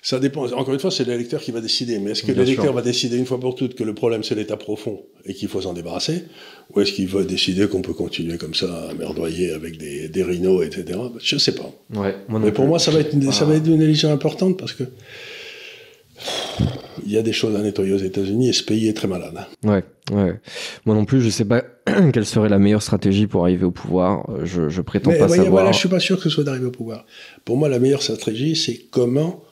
[0.01, 0.45] Ça dépend.
[0.53, 1.97] Encore une fois, c'est l'électeur qui va décider.
[1.99, 4.55] Mais est-ce que l'électeur va décider une fois pour toutes que le problème c'est l'état
[4.57, 6.25] profond et qu'il faut s'en débarrasser?
[6.73, 10.23] Ou est-ce qu'il va décider qu'on peut continuer comme ça à merdoyer avec des, des
[10.23, 10.99] rhinos, etc.
[11.19, 11.71] Je sais pas.
[11.95, 12.69] Ouais, moi Mais pour plus.
[12.69, 14.83] moi, ça va être une, ça va être une élection importante parce que
[17.05, 19.37] il y a des choses à nettoyer aux États-Unis et ce pays est très malade.
[19.63, 20.33] Ouais, ouais.
[20.85, 21.63] Moi non plus, je sais pas
[22.13, 24.27] quelle serait la meilleure stratégie pour arriver au pouvoir.
[24.43, 25.49] Je, je prétends Mais pas savoir.
[25.51, 27.05] voilà, je suis pas sûr que ce soit d'arriver au pouvoir.
[27.43, 29.43] Pour moi, la meilleure stratégie, c'est comment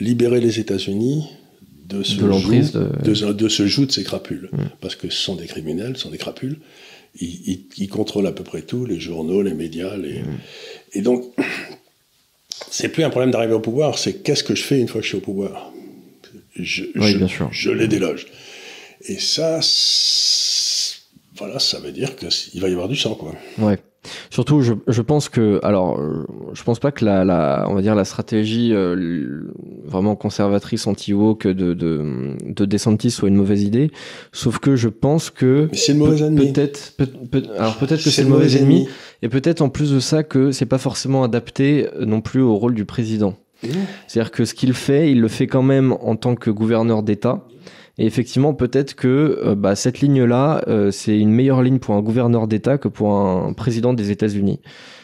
[0.00, 1.24] libérer les États-Unis
[1.88, 3.32] de ce, De l'emprise joug, de- de...
[3.32, 4.48] de ce joug de ces crapules.
[4.80, 6.58] Parce que ce sont des criminels, ce sont des crapules.
[7.20, 9.96] Ils, ils- ils contrôlent à peu près tout, les journaux, les médias.
[9.96, 10.22] Les...
[10.92, 11.24] Et donc,
[12.70, 15.04] c'est plus un problème d'arriver au pouvoir, c'est qu'est-ce que je fais une fois que
[15.04, 15.72] je suis au pouvoir.
[16.56, 17.48] Je, Oui, je- bien sûr.
[17.52, 18.26] je les déloge.
[19.08, 19.60] Et ça,
[21.36, 23.32] voilà, ça veut dire qu'il va y avoir du sang, quoi.
[23.58, 23.78] Ouais.
[24.30, 27.82] Surtout, je, je pense que, alors, euh, je pense pas que la, la on va
[27.82, 29.42] dire la stratégie euh,
[29.84, 33.90] vraiment conservatrice anti-woke de, de, de DeSantis soit une mauvaise idée.
[34.32, 36.50] Sauf que je pense que Mais c'est le mauvais ennemi.
[36.52, 38.88] Peut-être, peut- peut- alors peut-être que c'est le mauvais ennemi,
[39.20, 42.56] et peut-être en plus de ça que c'est pas forcément adapté euh, non plus au
[42.56, 43.36] rôle du président.
[44.06, 47.44] C'est-à-dire que ce qu'il fait, il le fait quand même en tant que gouverneur d'État.
[47.98, 52.00] Et effectivement, peut-être que euh, bah, cette ligne-là, euh, c'est une meilleure ligne pour un
[52.00, 54.60] gouverneur d'État que pour un président des États-Unis.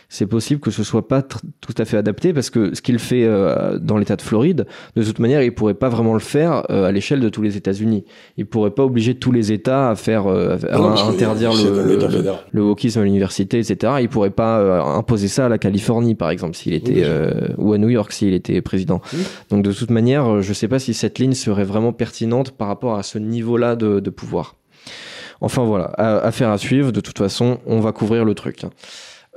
[0.09, 3.25] C'est possible que ce soit pas tout à fait adapté parce que ce qu'il fait
[3.25, 6.85] euh, dans l'État de Floride, de toute manière, il pourrait pas vraiment le faire euh,
[6.87, 8.05] à l'échelle de tous les États-Unis.
[8.37, 12.01] Il pourrait pas obliger tous les États à faire, euh, à, non, interdire le, le-
[12.09, 12.39] fédéral.
[12.53, 13.95] le wokisme à l'université, etc.
[14.01, 17.05] Il pourrait pas euh, imposer ça à la Californie, par exemple, s'il était sûr.
[17.09, 19.01] euh, ou à New York s'il était président.
[19.13, 19.25] Oui.
[19.51, 22.95] Donc de toute manière, je sais pas si cette ligne serait vraiment pertinente par rapport
[22.95, 24.55] à ce niveau-là de, de pouvoir.
[25.41, 26.93] Enfin voilà, affaire à suivre.
[26.93, 28.63] De toute façon, on va couvrir le truc.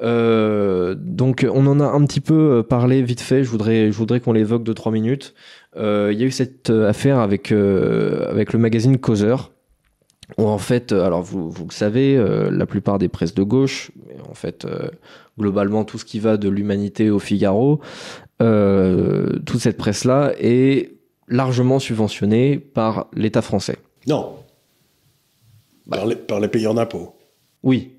[0.01, 3.43] Euh, donc on en a un petit peu euh, parlé vite fait.
[3.43, 5.33] Je voudrais, je voudrais qu'on l'évoque de trois minutes.
[5.75, 9.51] Euh, Il y a eu cette affaire avec euh, avec le magazine Causeur.
[10.37, 12.15] Où en fait, alors vous, vous le savez,
[12.51, 13.89] la plupart des presses de gauche,
[14.29, 14.67] en fait,
[15.39, 17.79] globalement tout ce qui va de l'humanité au Figaro,
[18.37, 20.91] toute cette presse-là est
[21.29, 23.77] largement subventionnée par l'État français.
[24.05, 24.35] Non.
[25.89, 27.15] Par, les, par les payeurs d'impôts.
[27.63, 27.93] Oui,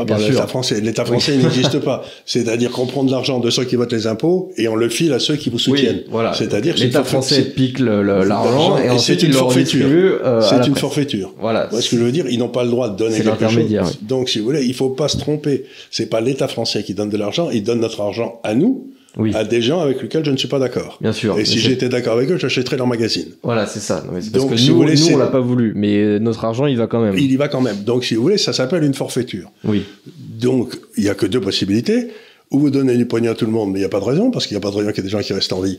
[0.00, 0.32] Pas Bien par sûr.
[0.34, 0.80] l'État français.
[0.82, 2.02] L'État français n'existe pas.
[2.26, 5.12] C'est-à-dire qu'on prend de l'argent de ceux qui votent les impôts et on le file
[5.12, 6.02] à ceux qui vous soutiennent.
[6.04, 6.32] Oui, voilà.
[6.34, 9.86] C'est-à-dire l'État français pique l'argent et Et ensuite c'est une forfaiture.
[10.24, 11.34] euh, C'est une forfaiture.
[11.40, 11.68] Voilà.
[11.70, 13.56] Moi, ce que je veux dire, ils n'ont pas le droit de donner quelque chose.
[13.70, 13.76] oui.
[14.02, 15.64] Donc, si vous voulez, il faut pas se tromper.
[15.90, 19.34] C'est pas l'État français qui donne de l'argent, il donne notre argent à nous, Oui,
[19.34, 20.98] à des gens avec lesquels je ne suis pas d'accord.
[21.00, 21.38] bien sûr.
[21.38, 23.26] Et si j'étais d'accord avec eux, j'achèterais leur magazine.
[23.42, 24.04] Voilà, c'est ça.
[24.06, 25.96] Non, mais parce Donc, que si nous, vous voulez, nous, on l'a pas voulu, mais
[25.96, 27.16] euh, notre argent, il va quand même.
[27.18, 27.82] Il y va quand même.
[27.82, 29.50] Donc, si vous voulez, ça s'appelle une forfaiture.
[29.64, 29.84] Oui,
[30.16, 32.08] Donc, il n'y a que deux possibilités.
[32.52, 34.04] Ou vous donnez du pognon à tout le monde, mais il n'y a pas de
[34.04, 35.52] raison, parce qu'il n'y a pas de raison qu'il y ait des gens qui restent
[35.52, 35.78] en vie.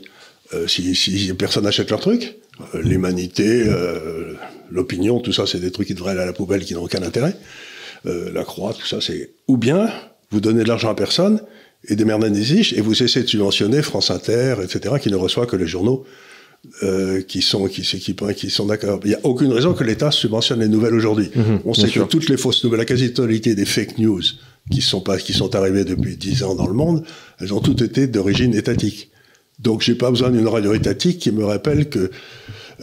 [0.54, 2.36] Euh, si, si personne n'achète leur truc,
[2.76, 4.34] euh, l'humanité, euh,
[4.70, 7.04] l'opinion, tout ça, c'est des trucs qui devraient aller à la poubelle, qui n'ont aucun
[7.04, 7.34] intérêt.
[8.04, 9.30] La croix, tout ça, c'est...
[9.48, 9.88] Ou bien,
[10.32, 11.40] vous donnez de l'argent à personne,
[11.88, 15.56] et des merdes et vous cessez de subventionner France Inter, etc., qui ne reçoit que
[15.56, 16.06] les journaux
[16.84, 19.00] euh, qui sont qui, qui, qui sont d'accord.
[19.04, 21.32] Il n'y a aucune raison que l'État subventionne les nouvelles aujourd'hui.
[21.36, 22.06] Mhm, On sait sûr.
[22.06, 24.22] que toutes les fausses nouvelles, la quasi-totalité des fake news
[24.70, 27.04] qui sont pas qui sont arrivées depuis dix ans dans le monde,
[27.40, 29.10] elles ont toutes été d'origine étatique.
[29.58, 32.12] Donc j'ai pas besoin d'une radio étatique qui me rappelle que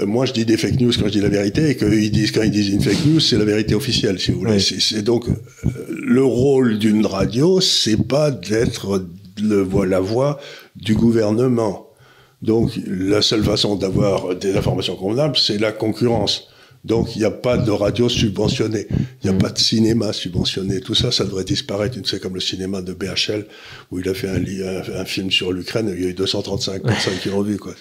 [0.06, 2.42] moi je dis des fake news quand je dis la vérité et qu'ils disent quand
[2.42, 4.52] ils disent une fake news c'est la vérité officielle si vous voulez.
[4.52, 4.76] Oui.
[4.80, 5.32] C'est- donc euh,
[5.90, 9.04] le rôle d'une radio c'est pas d'être
[9.42, 10.38] le voix la voix
[10.76, 11.84] du gouvernement.
[12.40, 16.46] Donc, la seule façon d'avoir des informations convenables, c'est la concurrence.
[16.84, 19.38] Donc, il n'y a pas de radio subventionnée, il n'y a Mm.
[19.38, 20.80] pas de cinéma subventionné.
[20.80, 21.98] Tout ça, ça devrait disparaître.
[22.04, 23.44] C'est comme le cinéma de BHL,
[23.90, 26.14] où il a fait un, li- un- un film sur l'Ukraine, il y a eu
[26.14, 27.74] 235 personnes qui l'ont vu, quoi.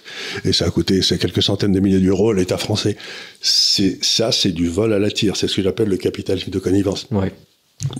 [0.43, 2.97] Et ça a coûté, c'est quelques centaines de milliers d'euros à l'État français.
[3.41, 5.35] C'est, ça, c'est du vol à la tire.
[5.37, 7.07] C'est ce que j'appelle le capitalisme de connivence.
[7.11, 7.31] ouais.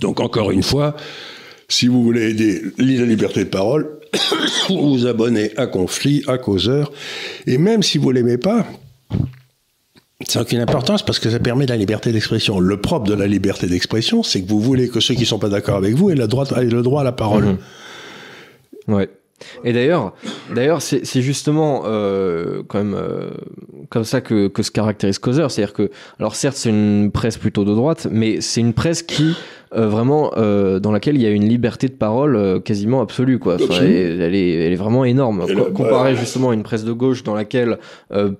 [0.00, 0.96] Donc encore une fois,
[1.68, 3.88] si vous voulez aider la liberté de parole,
[4.68, 6.90] vous vous abonnez à Conflit, à Causeur,
[7.46, 8.66] et même si vous l'aimez pas,
[10.28, 12.60] ça n'a aucune importance parce que ça permet la liberté d'expression.
[12.60, 15.48] Le propre de la liberté d'expression, c'est que vous voulez que ceux qui sont pas
[15.48, 17.44] d'accord avec vous aient le droit, à la parole.
[18.86, 18.94] Mhm.
[18.94, 19.08] Ouais.
[19.64, 20.14] Et d'ailleurs,
[20.54, 23.30] d'ailleurs, c'est justement euh, quand même euh,
[23.90, 27.64] comme ça que, que se caractérise Causeur, c'est-à-dire que, alors certes, c'est une presse plutôt
[27.64, 29.34] de droite, mais c'est une presse qui
[29.74, 33.38] euh, vraiment euh, dans laquelle il y a une liberté de parole euh, quasiment absolue,
[33.38, 33.56] quoi.
[33.56, 35.44] Enfin, elle, elle est, elle est vraiment énorme.
[35.46, 37.78] Co- Comparé bah, justement à une presse de gauche dans laquelle
[38.12, 38.30] euh,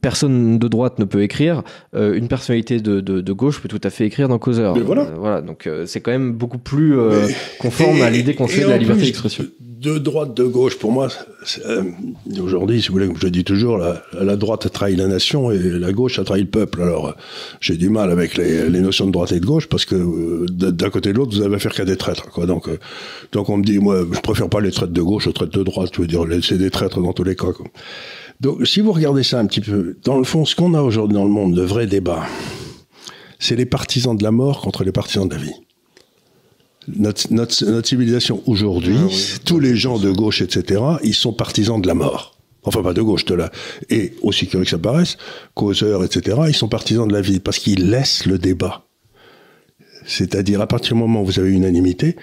[0.00, 1.62] personne de droite ne peut écrire,
[1.94, 4.74] euh, une personnalité de, de, de gauche peut tout à fait écrire dans Causeur.
[4.76, 5.02] Mais voilà.
[5.02, 5.40] Euh, voilà.
[5.42, 8.62] Donc euh, c'est quand même beaucoup plus euh, Mais- conforme Et- à l'idée qu'on fait
[8.64, 9.44] de la liberté d'expression.
[9.44, 11.08] de droite, de gauche, pour moi,
[11.66, 11.82] euh,
[12.40, 15.92] aujourd'hui, si vous voulez, je dis toujours, la, droite a trahi la nation et la
[15.92, 16.82] gauche a trahi le peuple.
[16.82, 17.12] Alors, euh,
[17.60, 20.90] j'ai du mal avec les, notions de droite et de gauche parce que euh, d'un
[20.90, 22.30] côté et de l'autre, vous avez affaire qu'à des traîtres.
[22.30, 22.46] Quoi.
[22.46, 22.68] Donc,
[23.32, 25.62] donc, on me dit, moi, je préfère pas les traîtres de gauche aux traîtres de
[25.62, 25.90] droite.
[25.94, 27.46] Je veux dire, c'est des traîtres dans tous les cas.
[28.40, 31.14] Donc, si vous regardez ça un petit peu, dans le fond, ce qu'on a aujourd'hui
[31.14, 32.24] dans le monde, le vrai débat,
[33.38, 35.63] c'est les partisans de la mort contre les partisans de la vie.
[36.88, 39.34] Notre, notre, notre civilisation aujourd'hui, ah oui.
[39.44, 42.36] tous les gens de gauche, etc., ils sont partisans de la mort.
[42.64, 43.50] Enfin, pas de gauche, de la.
[43.90, 45.16] Et aussi curieux que ça paraisse,
[45.54, 48.86] causeurs, etc., ils sont partisans de la vie parce qu'ils laissent le débat.
[50.06, 52.16] C'est-à-dire, à partir du moment où vous avez unanimité,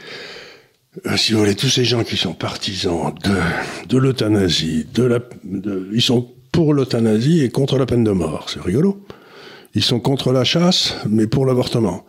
[1.06, 5.20] euh, si vous voulez, tous ces gens qui sont partisans de, de l'euthanasie, de la,
[5.44, 8.50] de, ils sont pour l'euthanasie et contre la peine de mort.
[8.50, 9.06] C'est rigolo.
[9.74, 12.06] Ils sont contre la chasse, mais pour l'avortement.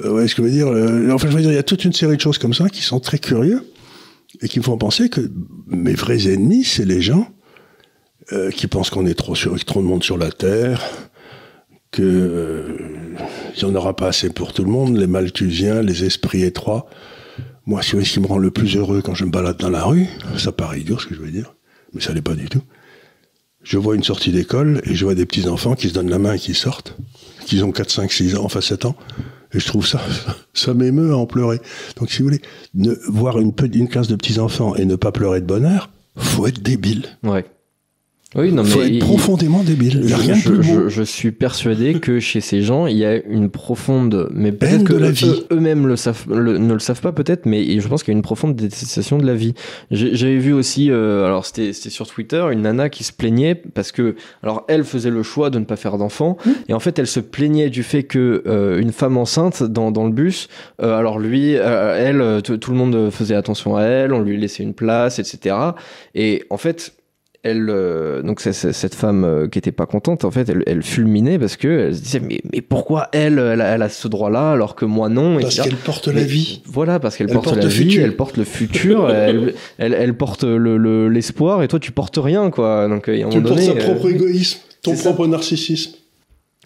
[0.00, 0.68] Euh, ouais, ce que je veux dire.
[0.68, 2.68] Euh, enfin, je veux dire, il y a toute une série de choses comme ça
[2.68, 3.64] qui sont très curieux
[4.40, 5.30] et qui me font penser que
[5.66, 7.28] mes vrais ennemis, c'est les gens
[8.32, 10.82] euh, qui pensent qu'on est trop sur, trop de monde sur la terre,
[11.90, 12.78] que euh,
[13.56, 16.86] il en aura pas assez pour tout le monde, les malthusiens, les esprits étroits.
[17.66, 19.70] Moi, si vous ce qui me rend le plus heureux quand je me balade dans
[19.70, 20.06] la rue,
[20.38, 21.54] ça paraît idiot ce que je veux dire,
[21.92, 22.62] mais ça l'est pas du tout.
[23.62, 26.18] Je vois une sortie d'école et je vois des petits enfants qui se donnent la
[26.18, 26.96] main et qui sortent,
[27.46, 28.96] qui ont 4, 5, 6 ans, enfin 7 ans.
[29.54, 30.00] Et je trouve ça,
[30.54, 31.60] ça m'émeut à en pleurer.
[31.96, 32.42] Donc, si vous voulez,
[32.74, 36.46] ne, voir une, une classe de petits enfants et ne pas pleurer de bonheur, faut
[36.46, 37.04] être débile.
[37.22, 37.44] Ouais.
[38.36, 40.00] Oui, non, faut mais être il- profondément débile.
[40.02, 42.86] Il y a rien de je, plus je- je suis persuadé que chez ces gens,
[42.86, 47.12] il y a une profonde, mais peut-être que eux- eux-mêmes le- ne le savent pas
[47.12, 49.54] peut-être, mais je pense qu'il y a une profonde détestation de la vie.
[49.90, 54.16] J'avais vu aussi, euh, alors c'était sur Twitter, une nana qui se plaignait parce que,
[54.42, 56.50] alors elle faisait le choix de ne pas faire d'enfant, Mmh.
[56.68, 60.04] et en fait elle se plaignait du fait que euh, une femme enceinte dans, dans
[60.04, 60.48] le bus,
[60.82, 64.62] euh, alors lui, euh, elle, tout le monde faisait attention à elle, on lui laissait
[64.62, 65.54] une place, etc.
[66.14, 66.94] Et en fait
[67.44, 70.62] elle, euh, donc c'est- c'est- cette femme euh, qui était pas contente, en fait, elle,
[70.66, 73.88] elle fulminait parce que elle se disait mais, mais pourquoi elle, elle a, elle a
[73.88, 76.62] ce droit-là alors que moi non Parce qu'elle porte la Mais vie.
[76.66, 78.02] Voilà, parce qu'elle Elle porte, porte la le vie, futur.
[78.04, 79.10] elle porte le futur,
[79.78, 82.88] elle, porte le- le- l'espoir et toi tu portes rien quoi.
[82.88, 85.12] Donc a un Tu moment portes donné, ta euh, propre égoïsme, ton c'est ça.
[85.12, 85.92] propre narcissisme.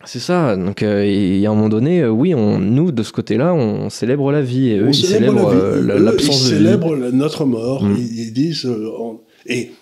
[0.04, 0.56] c'est ça.
[0.56, 3.52] Donc euh, il y a un moment donné, euh, oui, on, nous de ce côté-là,
[3.52, 6.50] on célèbre la vie et eux On ils célèbre célèbrent la euh, la- l'absence ils
[6.52, 6.64] de vie.
[6.64, 7.82] célèbrent la- notre mort.
[7.82, 7.96] Mm.
[7.98, 8.64] Ils, ils disent.
[8.66, 9.72] euh, on- Et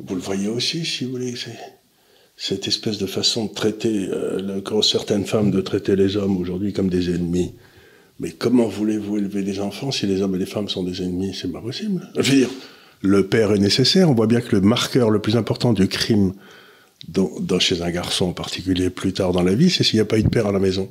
[0.00, 1.34] vous le voyez aussi, si vous voulez,
[2.36, 6.72] cette espèce de façon de traiter, euh, le- certaines femmes de traiter les hommes aujourd'hui
[6.72, 7.52] comme des ennemis.
[8.20, 11.36] Mais comment voulez-vous élever des enfants si les hommes et les femmes sont des ennemis?
[11.40, 12.08] C'est pas possible.
[12.16, 12.50] Je veux dire,
[13.02, 14.08] le père est nécessaire.
[14.10, 16.32] On voit bien que le marqueur le plus important du crime
[17.08, 20.00] dans, dans- chez un garçon en particulier plus tard dans la vie, c'est s'il n'y
[20.00, 20.88] a pas eu de père à la maison.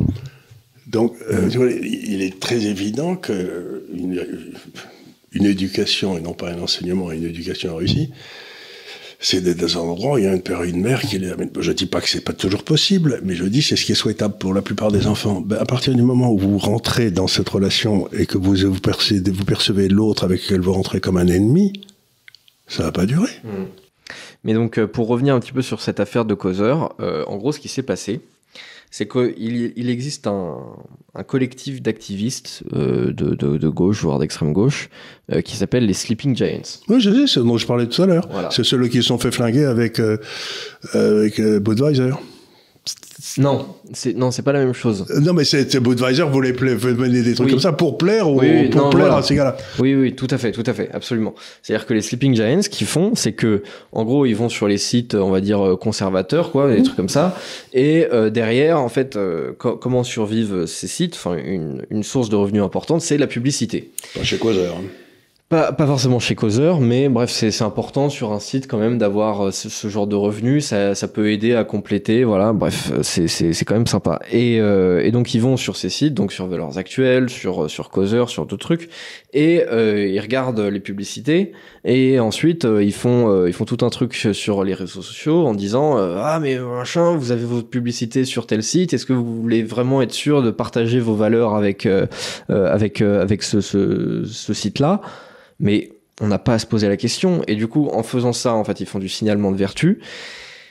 [0.88, 4.26] Donc, euh, vois, il est très évident que une,
[5.32, 8.12] une éducation, et non pas un enseignement, une éducation réussie,
[9.24, 11.32] c'est des, des endroits où il y a un père et une mère qui les
[11.32, 11.50] amènent.
[11.58, 13.96] Je dis pas que c'est pas toujours possible, mais je dis c'est ce qui est
[13.96, 15.40] souhaitable pour la plupart des enfants.
[15.40, 18.80] Ben, à partir du moment où vous rentrez dans cette relation et que vous vous
[18.82, 21.72] percevez, vous percevez l'autre avec lequel vous rentrez comme un ennemi,
[22.68, 23.32] ça va pas durer.
[24.44, 27.38] Mais donc, euh, pour revenir un petit peu sur cette affaire de causeur, euh, en
[27.38, 28.20] gros, ce qui s'est passé,
[28.96, 30.56] c'est qu'il il existe un,
[31.16, 34.92] un collectif d'activistes euh, de, de, de gauche, voire d'extrême gauche,
[35.32, 36.62] euh, qui s'appelle les Sleeping Giants.
[36.90, 38.28] Oui, je sais, c'est ce dont je parlais tout à l'heure.
[38.30, 38.52] Voilà.
[38.52, 40.18] C'est ceux qui se sont fait flinguer avec, euh,
[40.94, 42.12] avec euh, Budweiser.
[43.38, 45.06] Non, c'est non, c'est pas la même chose.
[45.10, 47.52] Euh, Non, mais c'est c'est Budweiser voulait mener des trucs Oui.
[47.54, 49.18] comme ça pour plaire ou Oui, oui, pour non, plaire voilà.
[49.20, 49.56] à ces gars-là.
[49.80, 51.34] Oui, oui, tout à fait, tout à fait, absolument.
[51.62, 53.64] C'est-à-dire que les Sleeping Giants, ce qu'ils font, c'est que,
[53.94, 56.98] en gros, ils vont sur les sites, on va dire, euh, conservateurs, quoi, des trucs
[56.98, 57.38] comme ça.
[57.74, 62.30] Et euh, derrière, en fait, euh, co- comment survivent ces sites Enfin, une, une source
[62.30, 63.92] de revenus importante, c'est la publicité.
[64.14, 64.76] Pas chez Causeur.
[64.76, 64.84] hein.
[65.54, 69.50] Pas, pas forcément chez Causeur, mais bref, c'est important sur un site quand même d'avoir
[69.50, 70.66] euh, ce, ce genre de revenus.
[70.66, 72.54] Ça, ça peut aider à compléter, voilà.
[72.54, 74.18] Bref, euh, c'est- quand même sympa.
[74.32, 77.92] Et, euh, et donc ils vont sur ces sites, donc sur Valeurs Actuelles, sur sur
[77.92, 78.90] Causeur, sur d'autres trucs,
[79.32, 81.52] et euh, ils regardent les publicités.
[81.86, 85.46] Et ensuite euh, ils font euh, ils font tout un truc sur les réseaux sociaux
[85.46, 88.92] en disant euh, ah mais machin, vous avez votre publicité sur tel site.
[88.96, 92.08] Est-ce que vous voulez vraiment être sûr de partager vos valeurs avec euh,
[92.50, 95.00] euh, avec euh, avec ce, ce, ce site-là?
[95.60, 95.90] Mais
[96.22, 97.42] on n'a pas à se poser la question.
[97.48, 100.00] Et du coup, en faisant ça, en fait, ils font du signalement de vertu.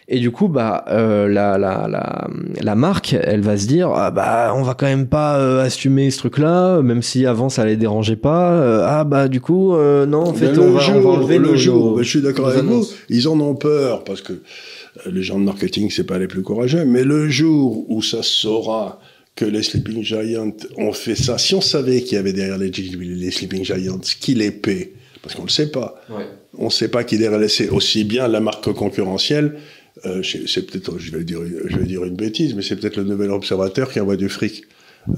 [0.09, 2.29] Et du coup, bah, euh, la, la, la,
[2.61, 6.11] la marque, elle va se dire, ah, bah, on va quand même pas euh, assumer
[6.11, 8.53] ce truc-là, même si avant ça les dérangeait pas.
[8.53, 11.39] Euh, ah, bah, du coup, euh, non, en fait, on, va, jour, on va enlever
[11.39, 15.11] le nos- ben, je suis d'accord avec vous, ils en ont peur parce que euh,
[15.11, 16.85] les gens de marketing, c'est pas les plus courageux.
[16.85, 18.99] Mais le jour où ça saura
[19.35, 22.71] que les Sleeping Giants ont fait ça, si on savait qu'il y avait derrière les,
[22.71, 26.03] les Sleeping Giants qui les paie, parce qu'on ne le sait pas.
[26.11, 26.27] Ouais.
[26.59, 29.57] On ne sait pas qui est laissé aussi bien la marque concurrentielle.
[30.05, 33.05] Euh, c'est peut-être, je vais dire, je vais dire une bêtise, mais c'est peut-être le
[33.05, 34.65] nouvel observateur qui envoie du fric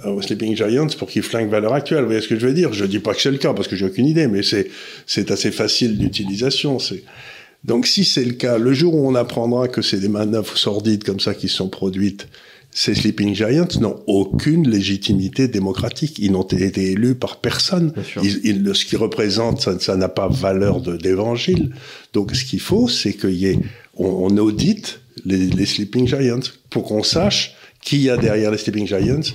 [0.05, 2.01] euh, aux Sleeping Giants pour qu'ils flinguent valeur actuelle.
[2.01, 2.73] Vous voyez ce que je veux dire?
[2.73, 4.69] Je dis pas que c'est le cas parce que j'ai aucune idée, mais c'est
[5.07, 6.79] c'est assez facile d'utilisation.
[6.79, 7.03] C'est
[7.65, 11.03] donc si c'est le cas, le jour où on apprendra que c'est des manœuvres sordides
[11.03, 12.29] comme ça qui sont produites
[12.77, 16.19] ces Sleeping Giants n'ont aucune légitimité démocratique.
[16.19, 17.93] Ils n'ont été élus par personne.
[18.21, 21.71] Ils, ce qu'ils représentent, ça n'a pas valeur d'évangile.
[22.13, 23.63] Donc, ce qu'il faut, c'est qu'on
[23.97, 29.35] on, audite les, Sleeping Giants pour qu'on sache qui y a derrière les Sleeping Giants,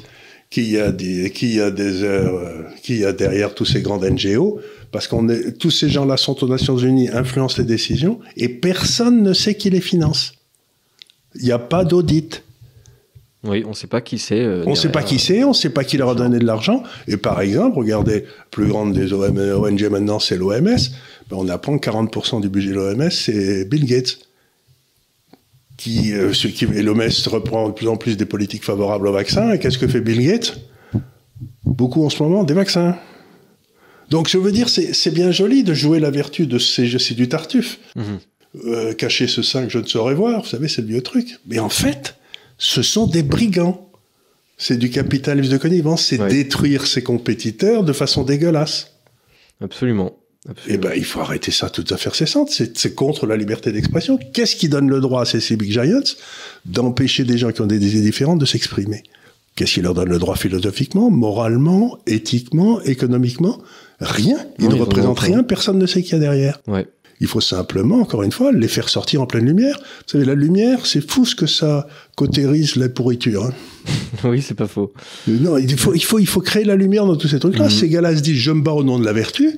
[0.50, 3.82] qui y a des, qui y a des euh, qui y a derrière tous ces
[3.82, 4.60] grands NGO,
[4.92, 9.24] parce qu'on est, tous ces gens-là sont aux Nations Unies, influencent les décisions, et personne
[9.24, 10.34] ne sait qui les finance.
[11.36, 12.44] Il n'y a pas d'audit.
[13.44, 14.42] Oui, on ne sait pas qui c'est.
[14.42, 16.40] Euh, on ne sait pas qui c'est, on ne sait pas qui leur a donné
[16.40, 16.84] de l'argent.
[17.08, 20.62] Et par exemple, regardez, plus grande des ONG maintenant, c'est l'OMS.
[21.30, 24.20] Ben, on apprend que 40% du budget de l'OMS, c'est Bill Gates.
[25.78, 29.54] Qui, euh, qui, et l'OMS reprend de plus en plus des politiques favorables aux vaccins.
[29.54, 30.60] Et qu'est-ce que fait Bill Gates?
[31.64, 32.98] Beaucoup en ce moment, des vaccins.
[34.10, 37.00] Donc je veux dire, c'est bien joli de jouer la vertu de ces...
[37.00, 37.80] C'est du tartuffe.
[37.96, 38.20] Mhm.
[38.66, 41.38] Euh, cacher ce sein que je ne saurais voir, vous savez, c'est le vieux truc.
[41.48, 42.16] Mais en fait,
[42.60, 43.90] ce sont des brigands.
[44.58, 48.92] C'est du capitalisme de connivence, c'est détruire ses compétiteurs de façon dégueulasse.
[49.62, 50.18] Absolument.
[50.68, 52.50] Eh ben, il faut arrêter ça tout à fait cessante.
[52.50, 54.18] C'est contre la liberté d'expression.
[54.34, 56.16] Qu'est-ce qui donne le droit à ces Big Giants
[56.66, 59.04] d'empêcher des gens qui ont des idées différentes de s'exprimer?
[59.56, 63.62] Qu'est-ce qui leur donne le droit philosophiquement, moralement, éthiquement, économiquement?
[64.00, 64.38] Rien.
[64.60, 65.44] Ils ne représentent rien.
[65.44, 66.62] Personne ne sait qui y a derrière.
[66.68, 66.88] Ouais.
[67.22, 69.78] Il faut simplement, encore une fois, les faire sortir en pleine lumière.
[69.78, 73.46] Vous savez, la lumière, c'est fou ce que ça cautérise la pourriture.
[73.46, 73.54] Hein.
[74.24, 74.94] oui, c'est pas faux.
[75.28, 77.66] Non, il faut, il, faut, il faut créer la lumière dans tous ces trucs-là.
[77.66, 77.72] Mhm.
[77.72, 79.58] Ces gars-là se disent, je me bats au nom de la vertu.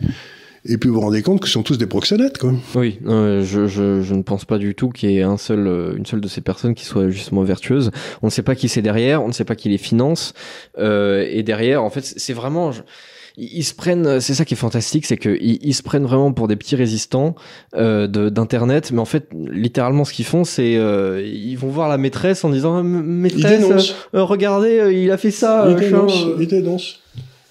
[0.64, 2.54] Et puis vous vous rendez compte que ce sont tous des proxénètes, quoi.
[2.76, 5.96] Oui, je, je, je, ne pense pas du tout qu'il y ait un seul, euh,
[5.98, 7.90] une seule de ces personnes qui soit justement vertueuse.
[8.22, 10.34] On ne sait pas qui c'est derrière, on ne sait pas qui les finance.
[10.78, 12.72] Euh, et derrière, en fait, c'est vraiment
[13.38, 16.48] ils, se prennent, c'est ça qui est fantastique, c'est qu'ils ils se prennent vraiment pour
[16.48, 17.36] des petits résistants
[17.76, 21.98] euh, d'internet, mais en fait, littéralement, ce qu'ils font, c'est euh, ils vont voir la
[21.98, 25.68] maîtresse en disant maîtresse, euh, regardez, il a fait ça.
[25.70, 27.00] Il dénonce, il dénonce.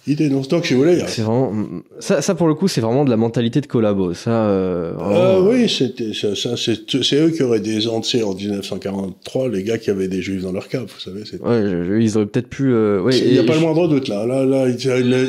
[0.06, 0.48] Il dénonce.
[0.48, 0.98] Donc, si vous voulez.
[1.08, 1.52] C'est vraiment.
[1.98, 4.14] Ça, ça, pour le coup, c'est vraiment de la mentalité de collabo.
[4.14, 4.30] Ça.
[4.30, 6.34] Euh, euh oui, c'était ça.
[6.34, 10.52] ça c'est eux qui auraient des en 1943, les gars qui avaient des juifs dans
[10.52, 11.22] leur cave, vous savez.
[11.42, 12.72] Ouais, ils auraient peut-être pu.
[12.72, 14.24] Euh, ouais, il n'y a pas le moindre doute là.
[14.24, 14.66] Là, là,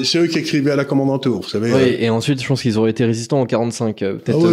[0.04, 1.72] c'est eux qui écrivaient à la commandanture, vous savez.
[1.74, 4.50] Oui, et ensuite, je pense qu'ils auraient été résistants en 45, euh, peut-être ah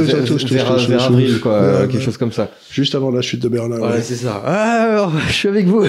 [0.48, 2.50] vers, vers, avril, quoi, quelque chose comme ça.
[2.70, 3.78] Juste avant la chute de Berlin.
[3.80, 4.42] Ouais, c'est ça.
[4.44, 5.84] Ah, alors, je suis avec vous.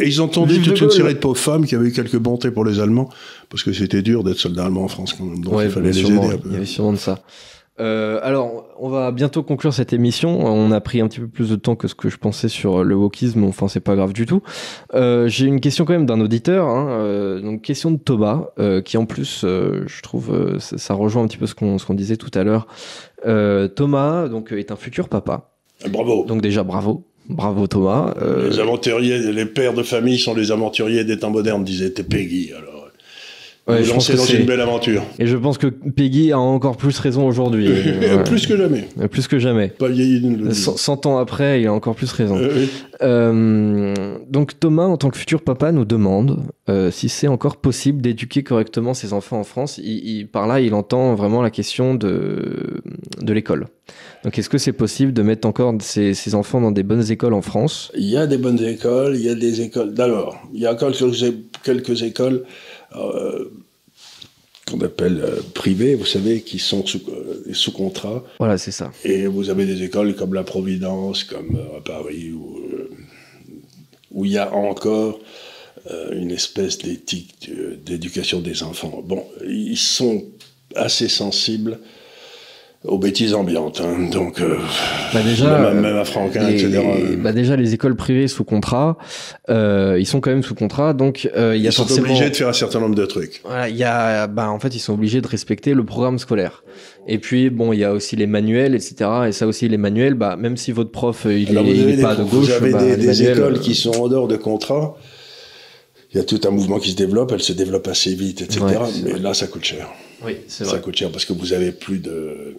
[0.00, 2.64] ils ont tendu toute une série de pauvres femmes qui avaient eu quelques bontés pour
[2.64, 3.10] les Allemands
[3.48, 5.40] parce que c'était dur d'être soldat allemand en France quand même.
[5.42, 6.48] Donc il fallait les aider un peu.
[6.48, 7.22] Il y avait sûrement de ça.
[7.80, 10.44] Euh, alors, on va bientôt conclure cette émission.
[10.46, 12.84] On a pris un petit peu plus de temps que ce que je pensais sur
[12.84, 13.44] le wokisme.
[13.44, 14.42] Enfin, c'est pas grave du tout.
[14.94, 16.68] Euh, J'ai une question quand même d'un auditeur.
[16.68, 16.88] Hein.
[16.90, 21.24] Euh, donc, question de Thomas, euh, qui en plus, euh, je trouve, ça, ça, rejoint
[21.24, 22.66] un petit peu ce qu'on disait tout à l'heure.
[23.74, 25.50] Thomas, donc, est un futur papa.
[25.90, 26.24] Bravo.
[26.26, 27.04] Donc déjà, bravo.
[27.28, 28.14] Bravo Thomas.
[28.48, 32.52] Les aventuriers, les pères de famille sont les aventuriers des temps modernes, disait Peggy.
[32.52, 32.73] Alors.
[33.66, 35.02] Ouais, je pense dans une belle aventure.
[35.18, 37.70] Et je pense que Peggy a encore plus raison aujourd'hui.
[38.26, 38.88] Plus que jamais.
[39.10, 39.68] Plus que jamais.
[39.68, 40.22] Pas vieilli.
[40.52, 42.36] 100 ans après, il a encore plus raison.
[42.36, 42.66] Euh,
[43.02, 48.02] euh, donc Thomas, en tant que futur papa, nous demande euh, si c'est encore possible
[48.02, 49.78] d'éduquer correctement ses enfants en France.
[49.82, 52.82] Il, par là, il entend vraiment la question de,
[53.20, 53.68] de l'école.
[54.24, 57.34] Donc est-ce que c'est possible de mettre encore ses, ses, enfants dans des bonnes écoles
[57.34, 57.92] en France?
[57.94, 59.92] Il y a des bonnes écoles, il y a des écoles.
[59.92, 60.92] D'abord, il y a encore
[61.62, 62.44] quelques écoles
[62.96, 63.50] euh,
[64.70, 68.24] qu'on appelle euh, privés, vous savez, qui sont sous, euh, sous contrat.
[68.38, 68.92] Voilà, c'est ça.
[69.04, 72.60] Et vous avez des écoles comme la Providence, comme à Paris, où,
[74.10, 75.20] où il y a encore
[76.12, 77.50] une espèce d'éthique
[77.84, 79.02] d'éducation des enfants.
[79.04, 80.24] Bon, ils sont
[80.74, 81.78] assez sensibles
[82.84, 83.80] aux bêtises ambiantes.
[83.80, 84.10] Hein.
[84.10, 84.56] Donc, euh,
[85.12, 86.80] bah déjà, même, à Franquin, etc.
[87.18, 88.98] Bah déjà, les écoles privées sous contrat,
[89.48, 92.28] euh, ils sont quand même sous contrat, donc euh, il y a ils sont obligés
[92.28, 93.40] de faire un certain nombre de trucs.
[93.44, 96.62] Voilà, il y a, bah en fait, ils sont obligés de respecter le programme scolaire.
[97.08, 99.10] Et puis bon, il y a aussi les manuels, etc.
[99.28, 102.46] Et ça aussi, les manuels, bah même si votre prof il est, pas de gauche,
[102.46, 104.96] vous avez bah, des, des écoles qui sont en dehors de contrat.
[106.12, 108.60] Il y a tout un mouvement qui se développe, elle se développe assez vite, etc.
[109.04, 109.88] mais là, ça coûte cher.
[110.24, 110.74] Oui, c'est vrai.
[110.74, 112.56] Ça coûte cher parce que vous avez plus de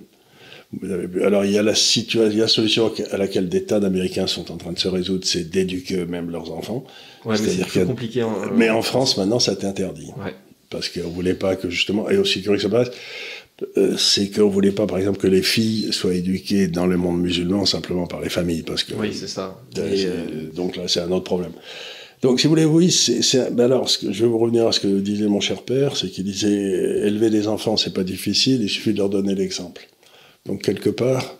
[1.23, 4.71] alors il y a la situation, solution à laquelle des tas d'Américains sont en train
[4.71, 6.83] de se résoudre, c'est d'éduquer eux-mêmes leurs enfants.
[7.23, 8.25] Ouais, mais c'est compliqué.
[8.55, 10.11] Mais en France, maintenant, ça t'est interdit.
[10.17, 10.33] Ouais.
[10.69, 12.89] Parce qu'on voulait pas que justement, et aussi curieux que ça passe,
[13.77, 17.21] euh, c'est qu'on voulait pas, par exemple, que les filles soient éduquées dans le monde
[17.21, 18.93] musulman simplement par les familles, parce que.
[18.95, 19.61] Oui, c'est ça.
[19.77, 21.53] Euh, donc là, c'est un autre problème.
[22.21, 23.53] Donc, si vous voulez, oui, c'est.
[23.53, 25.95] Ben alors, ce que, je vais vous revenir à ce que disait mon cher père,
[25.95, 26.49] c'est qu'il disait
[27.07, 29.87] élever des enfants, c'est pas difficile, il suffit de leur donner l'exemple.
[30.45, 31.35] Donc, quelque part,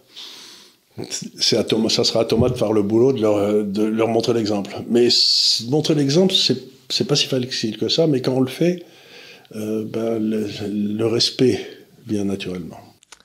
[1.39, 1.63] ça
[2.03, 4.75] sera à Thomas de faire le boulot, de leur, montrer l'exemple.
[4.89, 5.09] Mais
[5.69, 8.83] montrer l'exemple, c'est, pas si facile que ça, mais quand on le fait,
[9.55, 11.59] euh, ben, le, le respect
[12.05, 12.79] bien naturellement.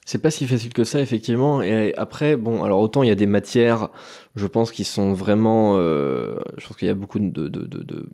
[0.04, 1.62] C'est pas si facile que ça, effectivement.
[1.62, 3.90] Et après, bon, alors autant il y a des matières,
[4.36, 5.76] je pense, qui sont vraiment.
[5.78, 8.06] Euh, je pense qu'il y a beaucoup de, de, de, de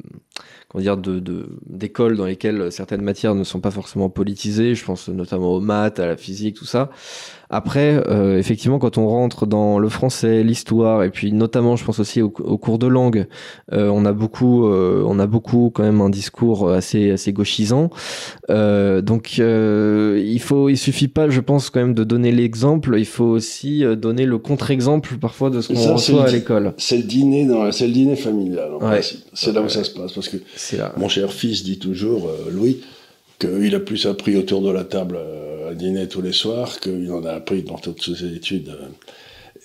[0.69, 4.75] comment dire, de, d'écoles dans lesquelles certaines matières ne sont pas forcément politisées.
[4.75, 6.91] Je pense notamment aux maths, à la physique, tout ça.
[7.49, 12.01] Après, euh, effectivement, quand on rentre dans le français, l'histoire, et puis notamment, je pense
[12.01, 13.27] aussi au, cours de langue,
[13.73, 17.91] euh, on a beaucoup, euh, on a beaucoup quand même un discours assez assez gauchisant.
[18.49, 22.97] donc, il faut, il suffit pas, je pense, quand même de donner l'exemple.
[22.99, 26.73] Il faut aussi donner le contre-exemple parfois de ce qu'on reçoit à l'école.
[26.79, 28.71] C'est le dîner dans, c'est le dîner familial.
[29.33, 30.39] C'est là où ça se passe, parce que
[30.97, 32.81] mon cher fils dit toujours, Louis,
[33.39, 35.19] qu'il a plus appris autour de la table
[35.69, 38.77] à dîner tous les soirs qu'il en a appris dans toutes ses études.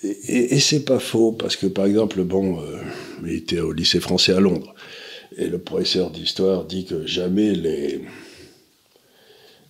[0.02, 2.78] Et, et, c'est pas faux, parce que par exemple, bon, euh,
[3.24, 4.74] il était au lycée français à Londres,
[5.36, 8.00] et le professeur d'histoire dit que jamais les,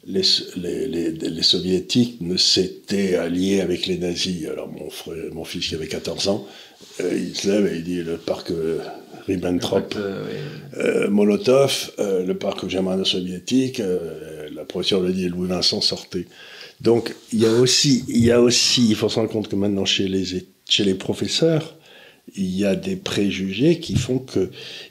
[0.05, 0.23] les,
[0.57, 4.47] les, les, soviétiques ne s'étaient alliés avec les nazis.
[4.47, 6.47] Alors mon, frère, mon fils qui avait 14 ans,
[7.01, 8.79] euh, il se lève et il dit le parc euh,
[9.27, 13.81] Ribbentrop, euh, Molotov, le parc germano-soviétique,
[14.53, 16.27] la professeure le dit, Louis Vincent sortait.
[16.81, 19.55] Donc il y a aussi, il y a aussi, il faut se rendre compte que
[19.55, 21.77] maintenant chez les, chez les professeurs,
[22.35, 24.25] il y a des préjugés qui font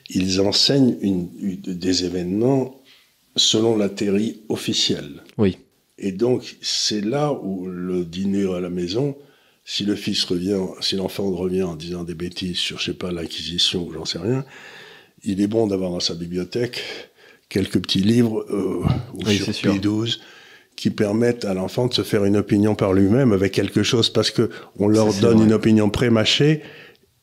[0.04, 1.28] qu'ils enseignent une,
[1.66, 2.81] des événements
[3.36, 5.22] selon la théorie officielle.
[5.38, 5.58] Oui.
[5.98, 9.16] Et donc, c'est là où le dîner à la maison,
[9.64, 13.12] si le fils revient, si l'enfant revient en disant des bêtises sur, je sais pas,
[13.12, 14.44] l'inquisition ou j'en sais rien,
[15.22, 16.82] il est bon d'avoir dans sa bibliothèque
[17.48, 18.82] quelques petits livres euh,
[19.14, 20.20] ou sur 12
[20.74, 24.30] qui permettent à l'enfant de se faire une opinion par lui-même avec quelque chose parce
[24.30, 26.62] que on leur donne une opinion pré-mâchée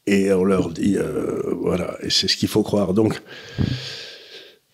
[0.05, 3.20] et on leur dit euh, voilà et c'est ce qu'il faut croire donc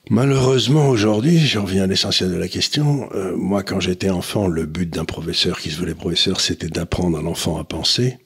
[0.10, 3.10] Malheureusement, aujourd'hui, je reviens à l'essentiel de la question.
[3.16, 7.18] Euh, moi, quand j'étais enfant, le but d'un professeur qui se voulait professeur, c'était d'apprendre
[7.18, 8.20] un enfant à penser.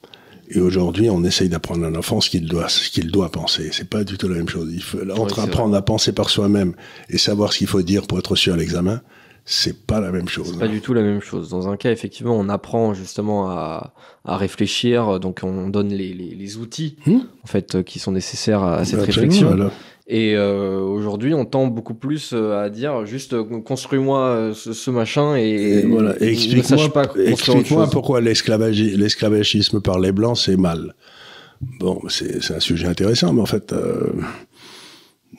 [0.50, 3.70] Et aujourd'hui, on essaye d'apprendre à un enfant ce qu'il doit, ce qu'il doit penser.
[3.72, 4.68] C'est pas du tout la même chose.
[4.72, 6.74] Il faut entre apprendre à penser par soi-même
[7.08, 9.00] et savoir ce qu'il faut dire pour être sûr à l'examen.
[9.46, 10.50] C'est pas la même chose.
[10.52, 11.48] C'est pas du tout la même chose.
[11.48, 16.34] Dans un cas, effectivement, on apprend justement à, à réfléchir, donc on donne les, les,
[16.34, 19.70] les outils hmm en fait qui sont nécessaires à, cette réflexion.
[20.12, 25.36] Et euh, aujourd'hui, on tend beaucoup plus euh, à dire juste euh, construis-moi ce, machin
[25.36, 26.20] et, voilà.
[26.20, 30.96] explique-moi explique pourquoi l'esclavagisme par les blancs c'est mal.
[31.78, 33.72] Bon, c'est un sujet intéressant, mais en fait,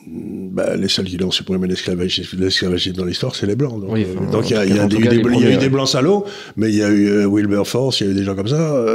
[0.07, 3.79] bah, les seuls qui ont supprimé l'esclavagisme dans l'histoire, c'est les blancs.
[3.79, 6.25] Donc, donc il y a, y a, eu des blancs salauds,
[6.55, 8.85] mais il y a eu Wilberforce, il y a eu des gens comme ça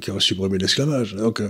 [0.00, 1.14] qui, ont supprimé l'esclavage.
[1.16, 1.42] Donc,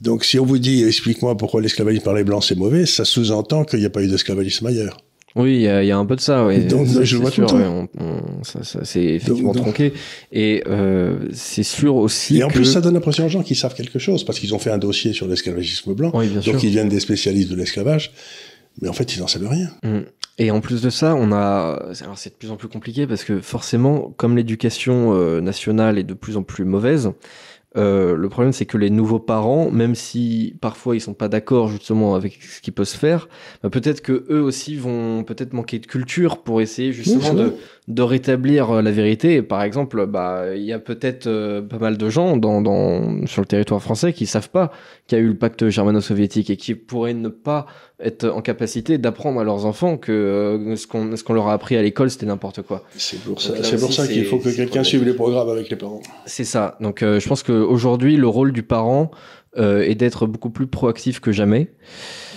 [0.00, 3.64] donc si on vous dit, explique-moi pourquoi l'esclavagisme par les blancs c'est mauvais, ça sous-entend
[3.64, 4.98] qu'il n'y a pas eu d'esclavagisme ailleurs.
[5.36, 6.64] Oui, il y, y, a un peu de ça, oui.
[6.64, 7.46] Donc, je vois sûr,
[8.44, 9.92] ça, ça c'est effectivement tronqué.
[10.32, 12.38] Et euh, c'est sûr aussi.
[12.38, 14.58] Et en plus, ça donne l'impression aux gens qu'ils savent quelque chose, parce qu'ils ont
[14.58, 16.10] fait un dossier sur l'esclavagisme blanc.
[16.14, 18.12] Oui, bien donc, ils viennent des spécialistes de l'esclavage.
[18.80, 19.70] Mais en fait, ils n'en savent rien.
[19.82, 20.06] Mm.
[20.38, 21.82] Et en plus de ça, on a.
[22.00, 26.04] Alors, c'est de plus en plus compliqué parce que forcément, comme l'éducation euh, nationale est
[26.04, 27.10] de plus en plus mauvaise,
[27.76, 31.68] euh, le problème, c'est que les nouveaux parents, même si parfois ils sont pas d'accord
[31.68, 33.28] justement avec ce qui peut se faire,
[33.62, 37.54] bah, peut-être que eux aussi vont peut-être manquer de culture pour essayer justement de,
[37.86, 39.36] de, rétablir euh, la vérité.
[39.36, 43.24] Et par exemple, bah il y a peut-être euh, pas mal de gens dans, dans,
[43.26, 44.72] sur le territoire français qui savent pas
[45.06, 47.66] qu'il y a eu le pacte germano-soviétique et qui pourraient ne pas
[48.02, 51.52] être en capacité d'apprendre à leurs enfants que euh, ce qu'on ce qu'on leur a
[51.52, 52.82] appris à l'école c'était n'importe quoi.
[52.96, 55.76] C'est pour ça, c'est pour ça qu'il faut que quelqu'un suive les programmes avec les
[55.76, 56.02] parents.
[56.26, 56.76] C'est ça.
[56.80, 59.10] Donc euh, je pense qu'aujourd'hui le rôle du parent
[59.58, 61.72] euh, est d'être beaucoup plus proactif que jamais.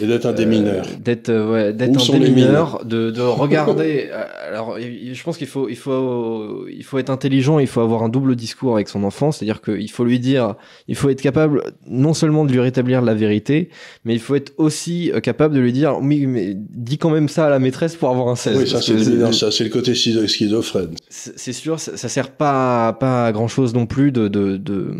[0.01, 0.83] Et d'être un démineur.
[0.83, 4.09] Euh, d'être euh, ouais, d'être un démineur, de, de regarder.
[4.47, 7.59] Alors, je pense qu'il faut, il faut, il faut être intelligent.
[7.59, 10.55] Il faut avoir un double discours avec son enfant, c'est-à-dire qu'il faut lui dire,
[10.87, 13.69] il faut être capable non seulement de lui rétablir la vérité,
[14.05, 17.45] mais il faut être aussi capable de lui dire, oui, mais dis quand même ça
[17.45, 18.57] à la maîtresse pour avoir un 16.
[18.57, 20.95] Oui, ça c'est le, le côté schizophrène.
[21.09, 24.95] C'est sûr, ça, ça sert pas, pas à grand chose non plus de, de, de,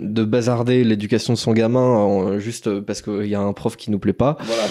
[0.00, 3.98] de bazarder l'éducation de son gamin juste parce qu'il y a un prof qui nous
[3.98, 4.36] plaît pas.
[4.44, 4.62] Voilà.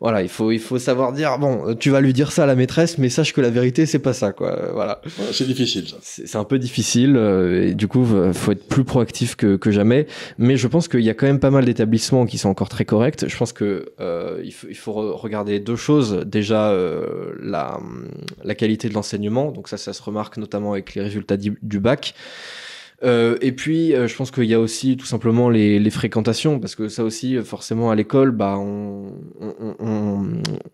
[0.00, 2.54] voilà, il faut, il faut savoir dire bon, tu vas lui dire ça à la
[2.54, 4.70] maîtresse, mais sache que la vérité c'est pas ça, quoi.
[4.72, 5.00] Voilà.
[5.32, 5.96] c'est difficile ça.
[6.02, 10.06] C'est un peu difficile et du coup, faut être plus proactif que, que jamais.
[10.38, 12.84] Mais je pense qu'il y a quand même pas mal d'établissements qui sont encore très
[12.84, 13.28] corrects.
[13.28, 13.92] Je pense que
[14.42, 16.24] il faut, il faut regarder deux choses.
[16.26, 16.74] Déjà,
[17.42, 17.80] la,
[18.44, 19.50] la qualité de l'enseignement.
[19.52, 22.14] Donc ça, ça se remarque notamment avec les résultats du bac.
[23.02, 26.60] Euh, et puis, euh, je pense qu'il y a aussi tout simplement les, les, fréquentations,
[26.60, 30.26] parce que ça aussi, euh, forcément, à l'école, bah, on, on, on,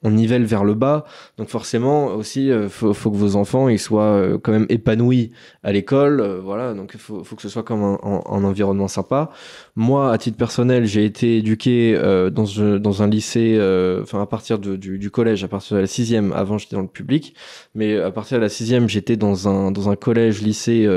[0.02, 1.04] on, nivelle vers le bas.
[1.38, 5.30] Donc forcément, aussi, euh, faut, faut que vos enfants ils soient quand même épanouis
[5.62, 6.20] à l'école.
[6.42, 9.30] voilà, donc il faut, faut, que ce soit comme un, un, un, environnement sympa.
[9.76, 11.94] Moi, à titre personnel, j'ai été éduqué
[12.32, 13.56] dans, dans un lycée,
[14.02, 16.32] enfin à partir de, du, du, collège, à partir de la sixième.
[16.32, 17.34] Avant, j'étais dans le public,
[17.74, 20.88] mais à partir de la sixième, j'étais dans un, dans un collège, lycée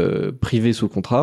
[0.42, 1.18] privé sous contrat.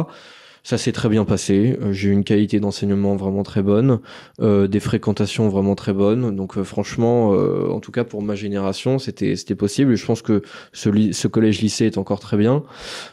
[0.66, 1.78] Ça s'est très bien passé.
[1.80, 4.00] Euh, j'ai eu une qualité d'enseignement vraiment très bonne,
[4.40, 6.34] euh, des fréquentations vraiment très bonnes.
[6.34, 9.92] Donc euh, franchement, en tout cas pour ma génération, c'était c'était possible.
[9.92, 10.42] Et je pense que
[10.72, 12.64] ce, ce collège lycée est encore très bien.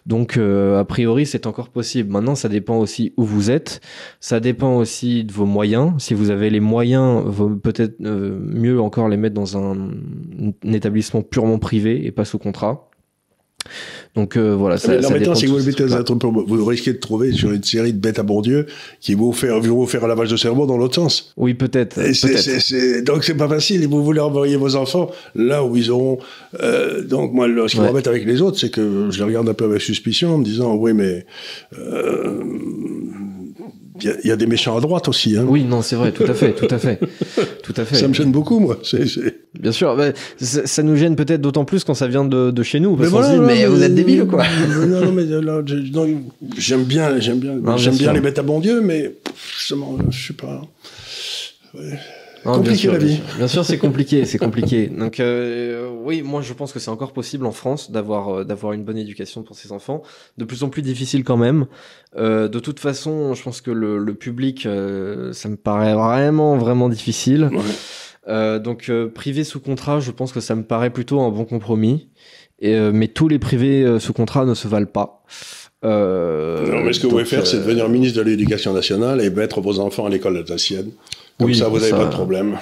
[0.08, 2.12] Donc a priori, c'est encore possible.
[2.12, 3.82] Maintenant, ça dépend aussi où vous êtes.
[4.20, 5.94] Ça dépend aussi de vos moyens.
[6.00, 7.24] Si vous avez les moyens,
[7.62, 9.92] peut-être mieux encore les mettre dans un,
[10.66, 12.90] un établissement purement privé et pas sous contrat.
[14.16, 14.78] Donc euh, voilà.
[14.78, 18.00] Ça, ça maintenant, si vous le mettez vous risquez de trouver sur une série de
[18.00, 18.68] bêtes à bon Dieu
[19.00, 21.34] qui vont faire, vont faire un lavage de cerveau dans l'autre sens.
[21.38, 21.96] Oui, peut-être.
[21.96, 23.84] Peut donc c'est pas facile.
[23.84, 26.20] Et vous voulez envoyer vos enfants là où ils auront.
[26.62, 27.88] Euh, donc moi, ce qui ouais.
[27.88, 30.46] m'embête avec les autres, c'est que je les regarde un peu avec suspicion en me
[30.46, 31.26] disant, oui, mais
[31.78, 32.44] euh,
[34.02, 35.38] il y, y, a des méchants à droite aussi.
[35.38, 35.46] Hein.
[35.48, 37.00] Oui, non, c'est vrai, tout à fait, tout à fait,
[37.62, 37.96] tout à fait.
[37.96, 38.80] Ça me gêne beaucoup, moi.
[39.60, 39.98] Bien sûr,
[40.40, 42.96] ça, nous gêne peut-être d'autant plus quand ça vient de, de chez nous.
[42.96, 44.44] Parce mais, voilà, dit, mais, vous êtes débile, quoi.
[44.88, 45.62] Non, non, mais là,
[46.58, 49.14] j'aime bien, j'aime bien, j'aime bien les bêtes à bon Dieu, mais
[49.60, 50.62] je sais pas.
[51.74, 52.00] Ouais.
[52.46, 53.22] Non, compliqué sûr, la vie.
[53.38, 54.88] Bien sûr, c'est compliqué, c'est compliqué.
[55.00, 58.74] Donc euh, oui, moi je pense que c'est encore possible en France d'avoir euh, d'avoir
[58.74, 60.04] une bonne éducation pour ses enfants.
[60.38, 61.66] De plus en plus difficile quand même.
[62.18, 66.58] Euh, de toute façon, je pense que le, le public, euh, ça me paraît vraiment
[66.58, 67.50] vraiment difficile.
[67.52, 67.62] Ouais.
[68.28, 72.10] Euh, donc privé sous contrat, je pense que ça me paraît plutôt un bon compromis.
[72.60, 75.24] Et, mais tous les privés sous contrat ne se valent pas.
[75.84, 79.30] Euh, non, mais ce que vous pouvez faire, c'est devenir ministre de l'Éducation nationale et
[79.30, 80.92] mettre vos enfants à l'école alsacienne.
[81.40, 82.58] Comme oui, ça, vous n'avez pas de problème.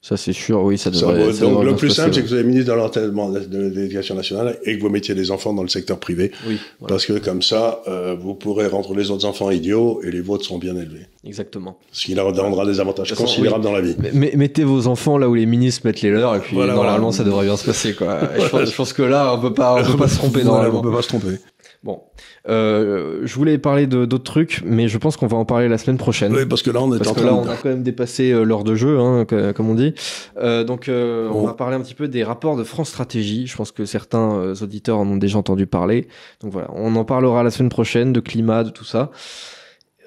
[0.00, 1.32] Ça, c'est sûr, oui, ça devrait.
[1.32, 4.82] Ça, donc, le plus simple, c'est que vous êtes ministre de l'Éducation nationale et que
[4.82, 6.30] vous mettiez les enfants dans le secteur privé.
[6.46, 6.58] Oui.
[6.78, 6.94] Voilà.
[6.94, 10.44] Parce que comme ça, euh, vous pourrez rendre les autres enfants idiots et les vôtres
[10.44, 11.08] seront bien élevés.
[11.24, 11.78] Exactement.
[11.90, 13.70] Ce qui leur donnera des avantages considérables oui.
[13.70, 13.96] dans la vie.
[14.14, 17.10] Mais, mettez vos enfants là où les ministres mettent les leurs et puis voilà, normalement,
[17.10, 17.16] voilà.
[17.16, 18.20] ça devrait bien se passer, quoi.
[18.38, 20.78] je, pense, je, pense, que là, on peut pas, on peut pas se tromper normalement.
[20.78, 21.38] On peut pas se tromper.
[21.84, 22.02] Bon,
[22.48, 25.96] euh, je voulais parler d'autres trucs, mais je pense qu'on va en parler la semaine
[25.96, 26.34] prochaine.
[26.34, 28.32] Oui, parce que là, on est parce en que là, on a quand même dépassé
[28.32, 29.24] euh, l'heure de jeu, hein,
[29.54, 29.94] comme on dit.
[30.38, 31.42] Euh, donc, euh, bon.
[31.42, 33.46] on va parler un petit peu des rapports de France Stratégie.
[33.46, 36.08] Je pense que certains euh, auditeurs en ont déjà entendu parler.
[36.42, 39.12] Donc voilà, on en parlera la semaine prochaine de climat, de tout ça.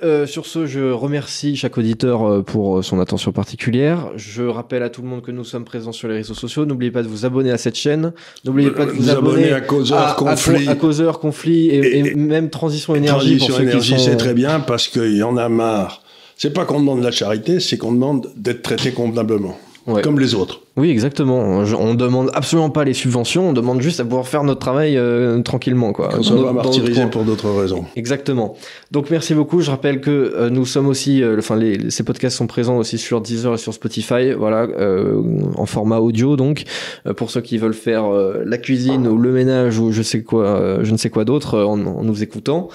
[0.03, 4.09] Euh, sur ce, je remercie chaque auditeur euh, pour son attention particulière.
[4.15, 6.65] Je rappelle à tout le monde que nous sommes présents sur les réseaux sociaux.
[6.65, 8.11] N'oubliez pas de vous abonner à cette chaîne.
[8.43, 11.97] N'oubliez pas de vous, vous abonner à Causeur, Conflit, à, à Causeur, Conflit et, et,
[11.99, 13.37] et, même Transition Énergie.
[13.37, 14.05] Transition pour Énergie, sont...
[14.05, 16.01] c'est très bien parce qu'il y en a marre.
[16.35, 19.55] C'est pas qu'on demande de la charité, c'est qu'on demande d'être traité convenablement.
[19.87, 20.03] Ouais.
[20.03, 20.61] Comme les autres.
[20.77, 21.63] Oui, exactement.
[21.79, 25.41] On demande absolument pas les subventions, on demande juste à pouvoir faire notre travail euh,
[25.41, 26.09] tranquillement, quoi.
[26.09, 27.85] Qu'on soit pas martyrisé pour d'autres raisons.
[27.95, 28.55] Exactement.
[28.91, 29.61] Donc merci beaucoup.
[29.61, 32.99] Je rappelle que euh, nous sommes aussi, euh, enfin les, ces podcasts sont présents aussi
[32.99, 35.21] sur Deezer et sur Spotify, voilà, euh,
[35.57, 36.35] en format audio.
[36.35, 36.63] Donc
[37.07, 38.03] euh, pour ceux qui veulent faire
[38.45, 41.79] la cuisine ou le ménage ou je sais quoi, je ne sais quoi d'autre en,
[41.85, 42.69] en nous écoutant.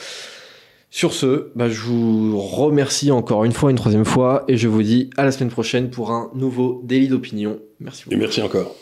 [0.90, 4.82] Sur ce, bah, je vous remercie encore une fois, une troisième fois, et je vous
[4.82, 7.58] dis à la semaine prochaine pour un nouveau délit d'opinion.
[7.80, 8.14] Merci beaucoup.
[8.14, 8.74] Et merci encore.